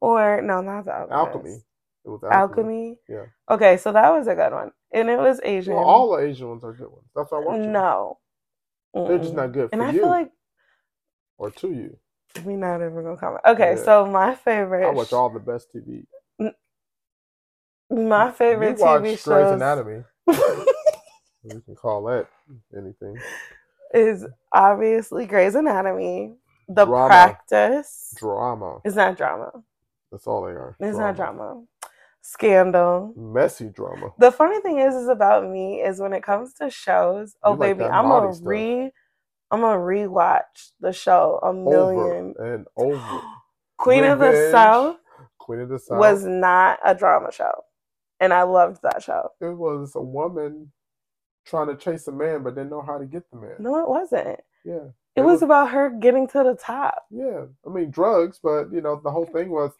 [0.00, 1.12] Or no, not the Alchemist.
[1.12, 1.62] Alchemy.
[2.04, 2.36] It was alchemy.
[2.36, 2.98] Alchemy.
[3.08, 3.24] Yeah.
[3.48, 5.74] Okay, so that was a good one, and it was Asian.
[5.76, 7.06] Well, all the Asian ones are good ones.
[7.14, 7.72] That's why I watch them.
[8.94, 10.30] No, They're just um, not good for you, And I you feel like
[11.38, 11.96] or to you.
[12.44, 13.40] we not even gonna comment.
[13.46, 13.84] Okay, Yeah.
[13.84, 16.04] so my favorite, I watch all the best TV.
[17.90, 20.04] my favorite you watch TV Grey's shows Anatomy.
[21.44, 22.28] You can call that
[22.76, 23.16] anything.
[23.92, 26.36] is obviously Grey's Anatomy.
[26.68, 27.08] The Drama.
[27.08, 28.78] Practice Drama.
[28.84, 29.50] is not drama.
[30.12, 30.76] That's all they are.
[30.78, 31.64] It's not drama.
[32.22, 33.12] Scandal.
[33.16, 34.12] Messy drama.
[34.18, 37.36] The funny thing is, is about me is when it comes to shows.
[37.42, 38.46] Oh You baby, that I'm a stuff.
[38.46, 38.90] re,
[39.50, 42.34] I'm gonna rewatch the show a million.
[42.38, 43.20] Over and over.
[43.78, 44.96] Queen of the Revenge, South
[45.38, 45.98] Queen of the South.
[45.98, 47.52] was not a drama show,
[48.20, 49.30] and I loved that show.
[49.40, 50.70] it was a woman
[51.44, 53.56] trying to chase a man but didn't know how to get the man.
[53.58, 54.38] No, it wasn't.
[54.64, 54.90] Yeah.
[55.16, 57.02] It was about her getting to the top.
[57.10, 57.46] Yeah.
[57.66, 59.72] I mean drugs, but you know, the whole thing was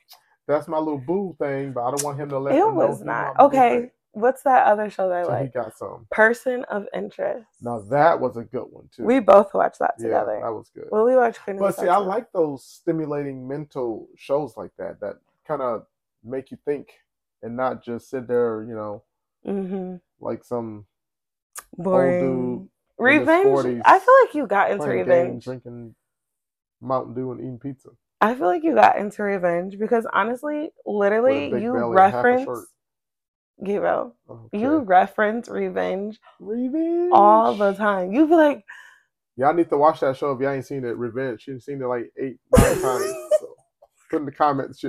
[0.46, 3.38] that's my little boo thing, but I don't want him to let It was not
[3.40, 3.90] okay.
[4.12, 6.06] What's that other show that I So he got some.
[6.10, 7.46] Person of Interest.
[7.62, 9.04] Now that was a good one too.
[9.04, 10.40] We both watched that yeah, together.
[10.42, 10.88] that was good.
[10.90, 15.16] Well, we watched Queen But see, I like those stimulating mental shows like that that
[15.46, 15.86] kind of
[16.24, 16.88] make you think
[17.42, 19.02] and not just sit there, you know,
[19.44, 20.86] hmm like some
[21.78, 22.18] Boring.
[22.18, 22.68] dude
[23.04, 23.42] in his Revenge.
[23.44, 25.44] 40s I feel like you got into playing games, Revenge.
[25.44, 25.94] drinking
[26.80, 27.90] Mountain Dew and eating pizza.
[28.22, 32.28] I feel like you got into Revenge because honestly, literally, you belly and half a
[32.28, 32.66] reference.
[33.64, 34.14] Gabriel.
[34.30, 34.60] Okay.
[34.60, 38.12] You reference Revenge Revenge all the time.
[38.12, 38.64] You be like,
[39.36, 40.96] Y'all need to watch that show if y'all ain't seen it.
[40.96, 41.42] Revenge.
[41.42, 43.04] She's seen it like eight, nine times.
[43.40, 43.54] So
[44.10, 44.78] put in the comments.
[44.78, 44.88] She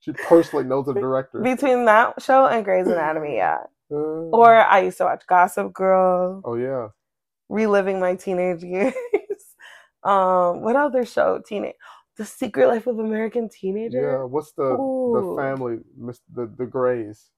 [0.00, 1.40] she personally knows the director.
[1.40, 3.58] between that show and Grey's Anatomy, yeah.
[3.90, 3.94] Uh,
[4.32, 6.88] Or I used to watch Gossip Girl, oh yeah,
[7.48, 8.94] reliving my teenage years.
[10.02, 11.40] um, what other show?
[11.46, 11.76] Teenage,
[12.18, 14.18] The Secret Life of American Teenager.
[14.18, 14.24] yeah.
[14.24, 15.12] What's the Ooh.
[15.36, 15.78] the family?
[16.34, 17.30] The the Grays.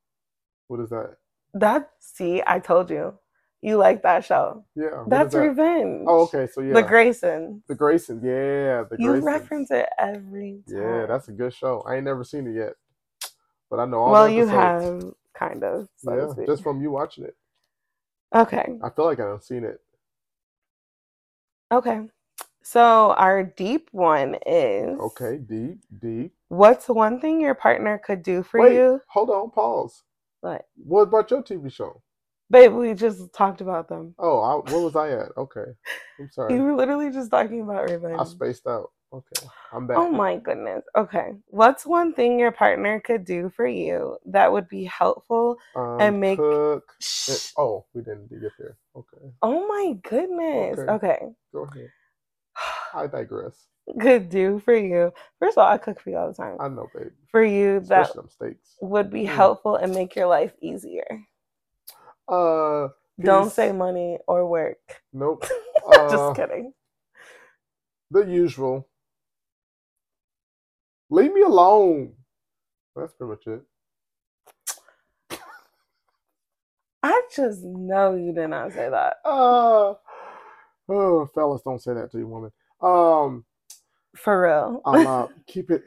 [0.68, 1.16] What is that?
[1.54, 3.14] That see, I told you.
[3.62, 4.64] You like that show?
[4.76, 5.04] Yeah.
[5.08, 5.40] That's that?
[5.40, 6.04] revenge.
[6.08, 6.48] Oh, okay.
[6.52, 7.62] So yeah, The Graysons.
[7.68, 8.22] The Graysons.
[8.22, 9.24] Yeah, the You Graysons.
[9.26, 10.78] reference it every time.
[10.78, 11.82] Yeah, that's a good show.
[11.88, 12.74] I ain't never seen it yet,
[13.70, 14.12] but I know all.
[14.12, 15.04] well, you have
[15.34, 15.88] kind of.
[15.96, 17.36] So Yeah, just from you watching it,
[18.34, 18.66] okay.
[18.82, 19.80] I feel like I've seen it.
[21.72, 22.08] Okay.
[22.66, 26.32] So our deep one is Okay, deep, deep.
[26.48, 29.00] What's one thing your partner could do for Wait, you?
[29.08, 30.02] hold on, pause.
[30.40, 30.66] What?
[30.76, 32.02] What about your TV show?
[32.50, 34.14] Babe, we just talked about them.
[34.18, 35.28] Oh, I, where was I at?
[35.36, 35.64] Okay,
[36.18, 36.54] I'm sorry.
[36.54, 38.18] You were literally just talking about revenge.
[38.18, 38.90] I spaced out.
[39.12, 39.98] Okay, I'm back.
[39.98, 40.84] Oh my goodness.
[40.96, 41.32] Okay.
[41.48, 45.58] What's one thing your partner could do for you that would be helpful?
[45.76, 46.82] Um, and make- cook.
[46.98, 47.52] it- Shh.
[47.58, 48.76] oh, we didn't get there.
[48.96, 50.78] Okay, Oh my goodness.
[50.78, 50.92] Okay.
[50.92, 51.28] Okay.
[51.52, 51.90] go ahead.
[52.94, 53.66] I digress.
[54.00, 55.12] Could do for you.
[55.38, 56.56] First of all, I cook for you all the time.
[56.60, 57.12] I know, babe.
[57.30, 58.76] For you that Especially them steaks.
[58.80, 59.28] would be Mm.
[59.28, 61.20] helpful and make your life easier.
[62.26, 62.88] Uh,
[63.20, 65.02] Don't say money or work.
[65.12, 65.44] Nope.
[65.86, 66.72] Uh, just kidding.
[68.10, 68.88] the usual.
[71.10, 72.14] Leave me alone.
[72.96, 75.38] That's pretty much it.
[77.02, 79.16] I just know you did not say that.
[79.26, 79.92] Uh,
[80.88, 82.50] oh, fellas, don't say that to your woman.
[82.84, 83.44] Um,
[84.16, 84.82] For real.
[84.84, 85.82] I'm uh, keep it,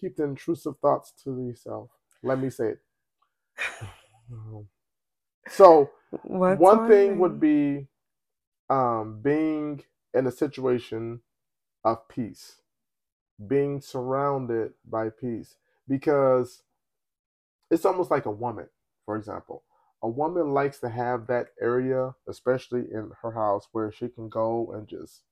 [0.00, 1.90] keep the intrusive thoughts to yourself.
[2.22, 2.78] Let me say it.
[4.32, 4.66] Um,
[5.48, 5.90] So
[6.24, 7.88] What's one thing would be,
[8.70, 9.82] um, being
[10.14, 11.20] in a situation
[11.84, 12.56] of peace,
[13.46, 15.56] being surrounded by peace,
[15.88, 16.62] because
[17.70, 18.68] it's almost like a woman,
[19.04, 19.64] for example.
[20.02, 24.72] A woman likes to have that area, especially in her house, where she can go
[24.74, 25.22] and just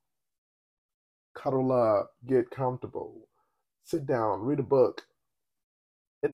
[1.35, 3.29] cuddle up, get comfortable,
[3.85, 5.03] sit down, read a book.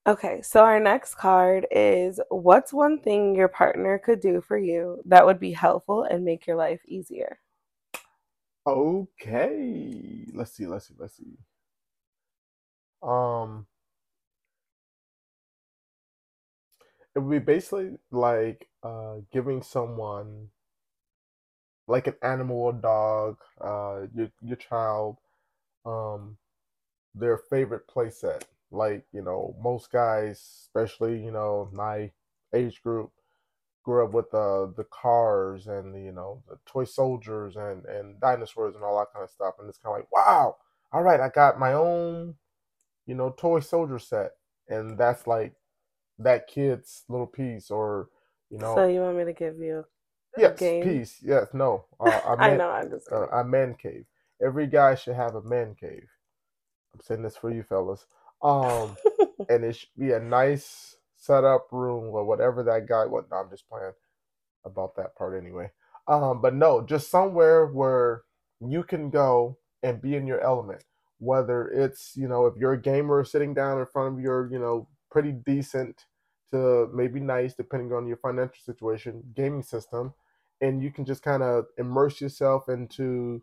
[0.07, 5.01] Okay, so our next card is what's one thing your partner could do for you
[5.07, 7.39] that would be helpful and make your life easier?
[8.67, 11.39] Okay, let's see, let's see, let's see.
[13.01, 13.67] Um,
[17.15, 20.49] it would be basically like uh giving someone
[21.89, 25.19] like an animal or dog, uh your your child,
[25.87, 26.37] um
[27.15, 28.45] their favorite playset.
[28.71, 32.13] Like, you know, most guys, especially, you know, my
[32.55, 33.13] age group,
[33.85, 38.21] grew up with the the cars and the, you know, the toy soldiers and and
[38.21, 39.55] dinosaurs and all that kind of stuff.
[39.59, 40.57] And it's kind of like, wow,
[40.93, 42.37] all right, I got my own,
[43.07, 44.33] you know, toy soldier set,
[44.69, 45.55] and that's like
[46.19, 48.09] that kid's little piece, or
[48.51, 49.87] you know, So you want me to give you
[50.39, 50.83] yes, game?
[50.83, 54.05] piece, yes, no, uh, I I meant know, I'm just uh, man cave.
[54.43, 56.09] Every guy should have a man cave.
[56.95, 58.07] I'm saying this for you fellas.
[58.43, 58.97] Um,
[59.49, 63.07] and it should be a nice setup room or whatever that guy.
[63.07, 63.31] What?
[63.31, 63.93] No, I'm just playing
[64.65, 65.71] about that part anyway.
[66.09, 68.23] Um, but no, just somewhere where
[68.61, 70.85] you can go and be in your element.
[71.19, 74.59] Whether it's you know if you're a gamer sitting down in front of your you
[74.59, 76.05] know pretty decent
[76.51, 80.13] to maybe nice depending on your financial situation gaming system,
[80.61, 83.43] and you can just kind of immerse yourself into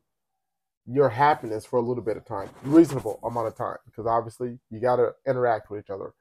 [0.86, 4.80] your happiness for a little bit of time, reasonable amount of time, because obviously you
[4.82, 6.14] got to interact with each other.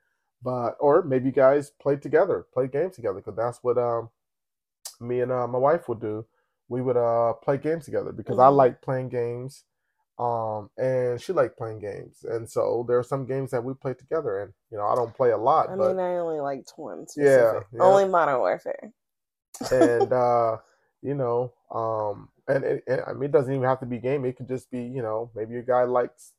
[0.42, 4.10] But or maybe you guys play together, play games together, because that's what um
[5.00, 6.26] me and uh, my wife would do.
[6.68, 8.56] We would uh play games together because I Mhm.
[8.56, 9.64] like playing games,
[10.18, 13.94] um, and she liked playing games, and so there are some games that we play
[13.94, 16.66] together, and you know I don't play a lot, I but mean, I only like
[16.76, 17.06] one.
[17.16, 17.80] Yeah, yeah.
[17.80, 18.92] Only Modern Warfare.
[19.70, 20.56] and uh
[21.02, 24.36] you know um and, it, and mean it doesn't even have to be game it
[24.36, 26.32] could just be you know maybe a guy likes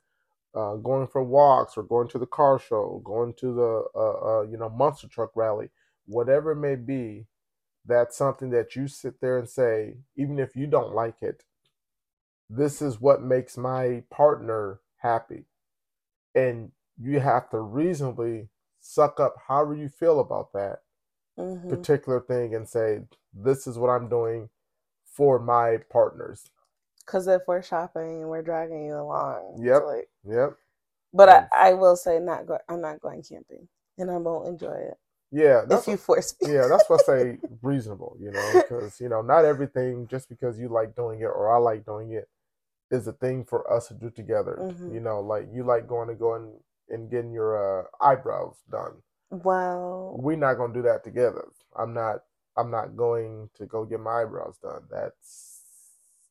[0.55, 4.41] uh going for walks or going to the car show going to the uh, uh
[4.43, 5.70] you know monster truck rally.
[6.07, 7.28] Whatever it may be
[7.86, 11.43] that's something that you sit there and say even if you don't like it
[12.49, 15.45] this is what makes my partner happy.
[16.36, 18.49] And you have to reasonably
[18.82, 20.83] suck up however you feel about that
[21.38, 23.00] hmm particular thing and say
[23.34, 24.50] this is what i'm doing
[25.06, 26.50] for my partners
[27.06, 29.84] Because if we're shopping and we're dragging you along, Yep.
[29.84, 30.54] like- yep
[31.14, 31.30] but.
[31.30, 32.58] I, I will say, not go.
[32.70, 33.68] I'm not going camping,
[33.98, 34.98] and I won't enjoy it
[35.32, 36.54] yeah that's if you what, force me.
[36.54, 40.60] yeah that's what i say reasonable you know because you know not everything just because
[40.60, 42.30] you like doing it or i like doing it
[42.92, 44.94] is a thing for us to do together Mhm.
[44.94, 46.54] you know like you like going to go and,
[46.90, 48.94] and getting your uh, eyebrows done
[49.34, 51.46] Well, we're not to do that together
[51.78, 52.20] i'm not
[52.58, 55.62] i'm not going to go get my eyebrows done that's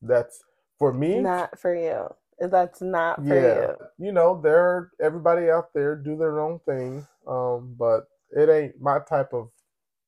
[0.01, 0.43] that's
[0.79, 2.07] for me not for you.
[2.39, 4.05] That's not for yeah you.
[4.07, 8.99] you know there everybody out there do their own thing um but it ain't my
[9.07, 9.49] type of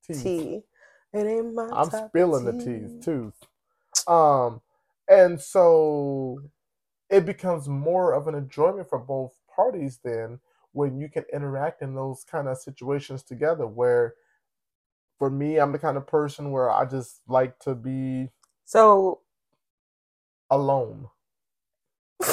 [0.06, 0.62] tea, Tea.
[1.14, 3.02] It ain't my I'm type of spilling the tea.
[3.02, 3.34] too.
[4.08, 4.62] Um,
[5.10, 6.42] and so
[7.10, 10.40] it becomes more of an enjoyment for both parties then
[10.76, 14.16] when you can interact in those kind of situations together where
[15.20, 18.30] for me i'm the kind of person where i just like to be
[18.66, 19.22] So
[20.52, 21.10] alone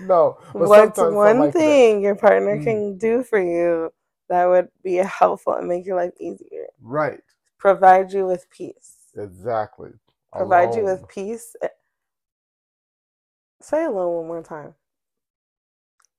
[0.00, 1.82] no what's one like that.
[1.82, 2.64] thing your partner Mm.
[2.64, 3.92] can do for you
[4.28, 6.66] that would be helpful and make your life easier?
[6.82, 7.20] right
[7.58, 8.94] Provide you with peace.
[9.16, 9.90] exactly
[10.36, 11.56] Provide you with peace.
[13.62, 14.74] Say alone one more time.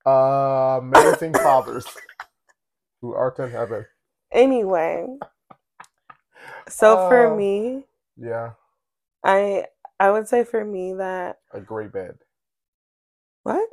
[0.05, 1.85] Uh amazing fathers.
[3.01, 3.85] Who art in heaven.
[4.31, 5.07] Anyway,
[6.69, 7.85] so for Uh, me,
[8.17, 8.51] yeah.
[9.23, 9.67] I
[9.99, 12.17] I would say for me that a great bed.
[13.43, 13.69] What?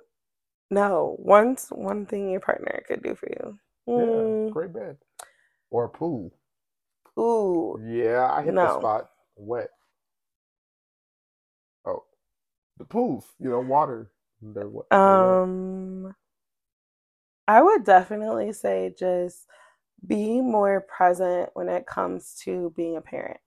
[0.70, 3.58] No, once one thing your partner could do for you.
[3.96, 4.98] yeah Mm, great bed.
[5.70, 6.32] Or a pool.
[7.18, 9.70] Ooh, Yeah, I hit the spot wet.
[11.86, 12.04] Oh,
[12.78, 14.10] the pools, you know, water.
[14.42, 14.86] They're wet.
[14.90, 16.14] Um,
[17.46, 19.46] I would definitely say just
[20.06, 23.40] be more present when it comes to being a parent.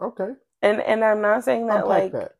[0.00, 2.36] okay, And and I'm not saying that unpack like that.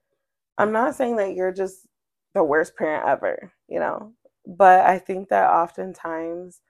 [0.58, 1.86] I'm not saying that you're just
[2.34, 4.14] the worst parent ever, you know.
[4.46, 6.62] But I think that oftentimes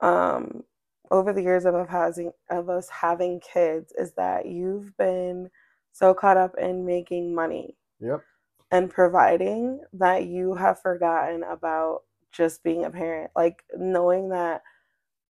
[0.00, 0.62] um
[1.10, 5.50] over the years of us having of us having kids is that you've been
[5.92, 8.24] so caught up in making money Yep.
[8.72, 12.02] And providing that you have forgotten about
[12.32, 13.32] just being a parent.
[13.36, 14.62] Like knowing that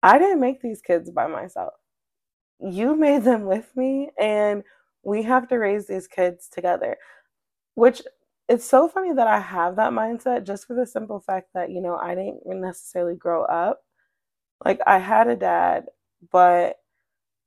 [0.03, 1.75] I didn't make these kids by myself.
[2.61, 4.63] You made them with me, and
[5.03, 6.97] we have to raise these kids together.
[7.75, 8.03] Which
[8.49, 11.81] it's so funny that I have that mindset just for the simple fact that, you
[11.83, 13.83] know, I didn't necessarily grow up.
[14.65, 15.87] Like I had a dad,
[16.33, 16.79] but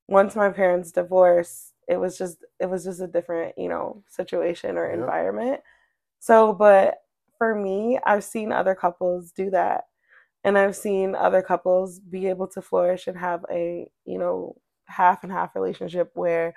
[0.08, 4.78] once my parents divorced, it was just it was just a different, you know, situation
[4.78, 5.00] or Yep.
[6.20, 6.96] So, but
[7.38, 9.86] for me, I've seen other couples do that.
[10.44, 14.56] And I've seen other couples be able to flourish and have a, you know,
[14.86, 16.54] half and half relationship where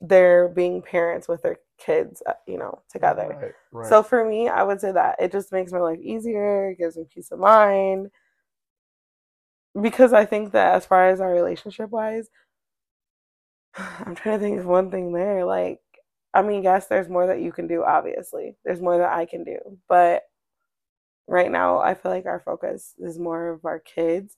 [0.00, 3.36] they're being parents with their kids, uh, you know, together.
[3.40, 3.52] Right.
[3.72, 3.88] Right.
[3.88, 6.96] So for me, I would say that it just makes my life easier, it gives
[6.96, 8.10] me peace of mind.
[9.80, 12.28] Because I think that as far as our relationship wise,
[13.76, 15.44] I'm trying to think of one thing there.
[15.44, 15.80] Like,
[16.34, 18.56] I mean, yes, there's more that you can do, obviously.
[18.64, 19.58] There's more that I can do.
[19.88, 20.24] But
[21.28, 24.36] right now, I feel like our focus is more of our kids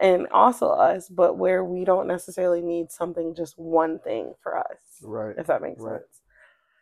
[0.00, 4.78] and also us, but where we don't necessarily need something, just one thing for us,
[5.02, 5.34] right.
[5.38, 6.00] if that makes Right.
[6.00, 6.22] sense.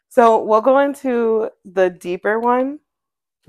[0.09, 2.79] So we'll go into the deeper one.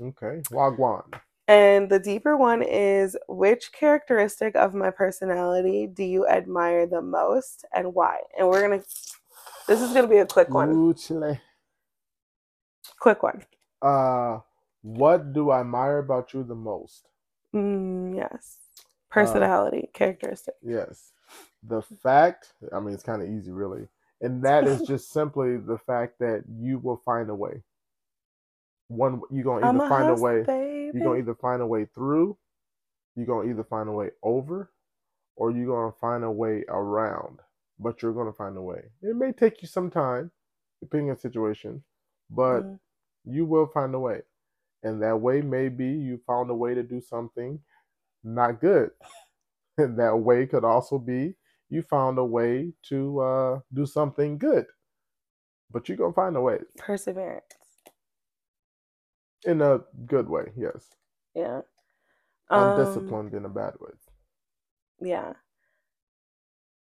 [0.00, 0.42] Okay.
[0.50, 1.04] Wagwan.
[1.46, 7.64] And the deeper one is which characteristic of my personality do you admire the most
[7.74, 8.18] and why?
[8.38, 8.86] And we're going to,
[9.68, 10.70] this is going to be a quick one.
[10.70, 11.40] Ooh, chile.
[12.98, 13.44] Quick one.
[13.82, 14.38] Uh,
[14.82, 17.08] what do I admire about you the most?
[17.54, 18.58] Mm, yes.
[19.10, 20.54] Personality, characteristic.
[20.62, 21.12] Yes.
[21.62, 23.86] The fact, I mean, it's kind of easy, really.
[24.20, 27.62] And that is just simply the fact that you will find a way.
[28.88, 30.90] One, you're going to either a find a way, baby.
[30.94, 32.38] you're going to either find a way through,
[33.16, 34.70] you're going to either find a way over,
[35.36, 37.40] or you're going to find a way around.
[37.78, 38.82] But you're going to find a way.
[39.02, 40.30] It may take you some time,
[40.80, 41.82] depending on the situation,
[42.30, 42.78] but Mm,
[43.24, 44.22] you will find a way.
[44.82, 47.60] And that way may be you found a way to do something
[48.24, 48.90] not good.
[49.78, 51.36] And that way could also be
[51.68, 54.66] you found a way to uh, do something good.
[55.70, 57.44] But you're going to find a way perseverance.
[59.44, 60.96] in a good way, yes.
[61.34, 61.60] Yeah.
[62.50, 63.92] Um, Undisciplined in a bad way.
[65.00, 65.34] Yeah.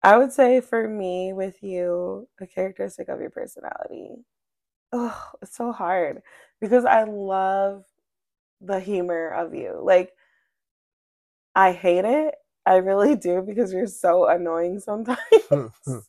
[0.03, 4.17] I would say for me, with you, a characteristic of your personality.
[4.93, 6.23] Oh, it's so hard
[6.61, 7.85] because I love
[8.61, 9.81] the humor of you.
[9.83, 10.13] Like,
[11.55, 12.35] I hate it.
[12.67, 15.19] I really do because you're so annoying sometimes.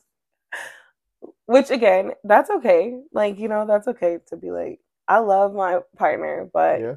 [1.45, 2.99] Which, again, that's okay.
[3.11, 6.95] Like, you know, that's okay to be like, I love my partner, but yeah.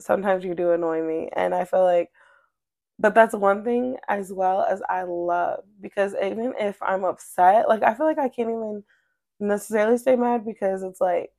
[0.00, 2.10] sometimes you do annoy me and i feel like
[2.98, 7.82] but that's one thing as well as i love because even if i'm upset like
[7.82, 8.82] i feel like i can't even
[9.40, 11.30] necessarily stay mad because it's like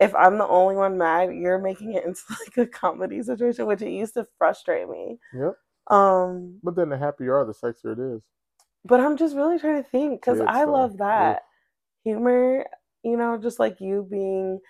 [0.00, 3.82] if i'm the only one mad you're making it into like a comedy situation which
[3.82, 5.54] it used to frustrate me Yep.
[5.88, 8.22] um But then the happier you are, the sexier it is.
[8.84, 11.42] but i'm just really trying to think because Kids, i love that
[12.04, 12.66] humor
[13.02, 14.60] you know just like you being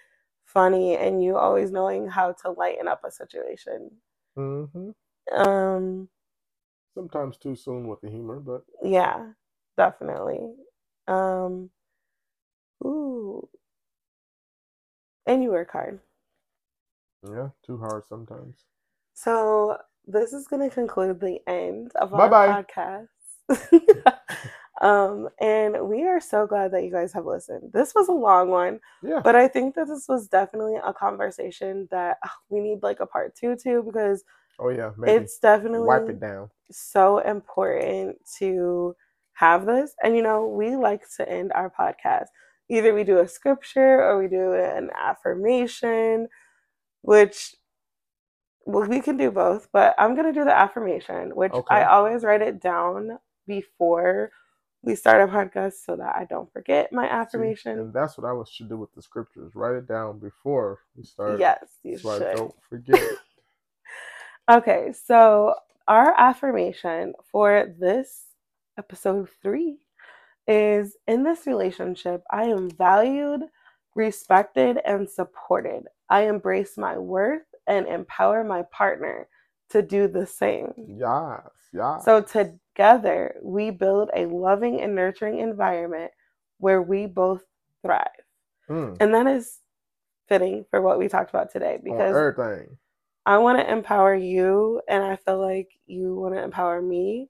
[0.45, 3.91] funny and you always knowing how to lighten up a situation
[4.39, 4.91] Mm-hmm.
[5.31, 6.09] Um,
[6.95, 9.33] Sometimes too soon with the humor, but yeah,
[9.77, 10.41] definitely.
[11.09, 11.71] Um,
[12.85, 13.49] ooh,
[15.27, 16.01] and you work hard.
[17.29, 18.65] yeah, too hard sometimes.
[19.15, 22.49] So this is going to conclude the end of our bye.
[22.49, 23.09] podcast.
[24.81, 27.71] um, and we are so glad that you guys have listened.
[27.73, 29.21] This was a long one, Yeah.
[29.23, 32.19] but I think that this was definitely a conversation that
[32.51, 34.25] we need like a part two to because
[34.63, 36.51] Oh yeah, maybe it's definitely wipe it down.
[36.71, 38.95] so important to
[39.35, 39.95] have this.
[40.05, 42.27] And you know, we like to end our podcast.
[42.71, 46.29] Either we do a scripture or we do an affirmation,
[47.03, 47.57] which
[48.65, 51.75] well, we can do both, but I'm gonna do the affirmation, which Okay.
[51.75, 54.31] I always write it down before
[54.85, 57.79] we start a podcast so that I don't forget my See, affirmation.
[57.79, 59.53] and that's what I was should do with the scriptures.
[59.55, 61.41] Write it down before we start.
[61.41, 63.01] yes, you so I don't forget.
[64.51, 65.55] Okay, so
[65.89, 68.25] our affirmation for this
[68.79, 69.79] episode three
[70.49, 73.43] is in this relationship, I am valued,
[73.95, 75.85] respected, and supported.
[76.11, 79.29] I embrace my worth and empower my partner
[79.71, 80.75] to do the same.
[80.77, 82.05] Yes, yes.
[82.05, 86.11] So, together, we build a loving and nurturing environment
[86.59, 87.43] where we both
[87.83, 88.09] thrive.
[88.69, 89.61] Mm, And that is
[90.29, 92.79] fitting for what we talked about today on because everything.
[93.25, 97.29] I want to empower you, and I feel like you want to empower me.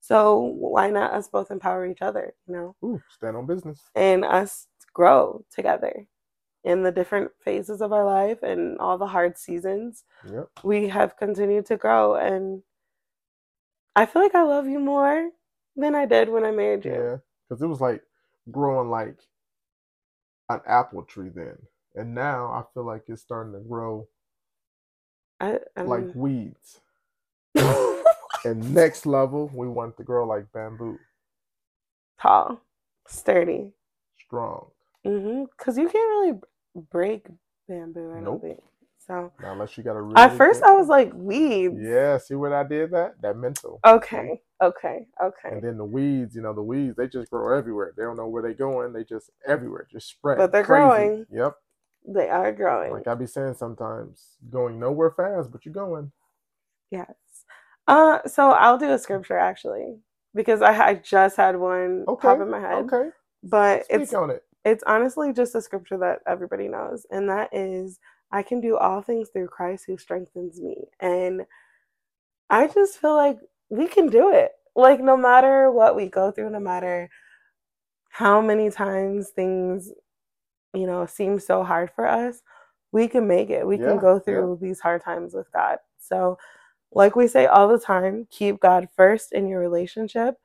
[0.00, 3.80] So why not us both empower each other, you know, Ooh, stand on business.
[3.94, 6.06] and us grow together
[6.64, 10.04] in the different phases of our life and all the hard seasons.
[10.30, 10.48] Yep.
[10.64, 12.62] We have continued to grow, and
[13.94, 15.30] I feel like I love you more
[15.76, 16.92] than I did when I married you.
[16.92, 17.16] Yeah,
[17.48, 18.02] because it was like
[18.50, 19.18] growing like
[20.48, 21.56] an apple tree then,
[21.94, 24.08] and now I feel like it's starting to grow
[25.42, 26.80] I, I like weeds.
[28.44, 30.98] And next level, we want the girl like bamboo,
[32.20, 32.60] tall,
[33.06, 33.70] sturdy.
[34.18, 34.66] strong.
[35.04, 36.40] hmm Because you can't really
[36.90, 37.26] break
[37.68, 38.10] bamboo.
[38.10, 38.40] I don't Nope.
[38.42, 38.60] think
[39.06, 39.32] so.
[39.40, 41.76] Now, unless you got a really At first, good- I was like weeds.
[41.80, 42.18] yeah.
[42.18, 42.90] See what I did?
[42.90, 43.78] That that mental.
[43.86, 44.40] Okay.
[44.60, 45.06] Okay.
[45.22, 45.48] Okay.
[45.50, 47.92] And then the weeds, you know, the weeds they just grow everywhere.
[47.96, 48.92] They don't know where they're going.
[48.92, 50.38] They just everywhere, just spread.
[50.38, 50.82] But they're crazy.
[50.82, 51.26] growing.
[51.32, 51.54] Yep.
[52.06, 52.92] They are growing.
[52.92, 56.12] Like I be saying sometimes, going nowhere fast, but you're going.
[56.90, 57.14] yes.
[57.88, 59.96] Uh, so I'll do a scripture actually
[60.34, 62.22] because I, I just had one Okay.
[62.28, 63.10] pop in my head, Okay.
[63.42, 64.44] but Speak it's on it.
[64.64, 67.98] it's honestly just a scripture that everybody knows, and that is,
[68.32, 71.46] "I can do all things through Christ who strengthens me." And
[72.50, 73.38] I just feel like
[73.70, 74.52] we can do it.
[74.76, 77.10] Like no matter what we go through, no matter
[78.10, 79.90] how many times things,
[80.74, 82.42] you know, seem so hard for us,
[82.92, 83.66] we can make it.
[83.66, 84.20] We Yeah, can go yeah.
[84.20, 85.78] through these hard times with God.
[85.98, 86.38] So,
[86.92, 90.36] like we say all the time, keep God first in your relationship.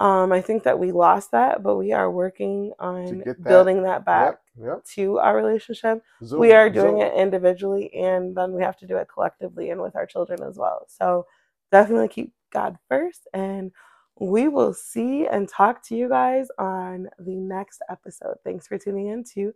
[0.00, 4.04] Um, I think that we lost that, but we are working on that- building that
[4.04, 4.66] back Yep.
[4.66, 4.84] Yep.
[4.96, 6.02] to our relationship.
[6.24, 7.02] Zoom, we are doing zoom.
[7.02, 10.58] it individually, and then we have to do it collectively and with our children as
[10.58, 10.86] well.
[10.88, 11.26] So
[11.72, 13.72] definitely keep God first, and
[14.20, 18.36] we will see and talk to you guys on the next episode.
[18.44, 19.52] Thanks for tuning in to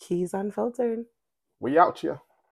[0.00, 1.04] Keys Unfiltered.
[1.60, 2.20] We out here.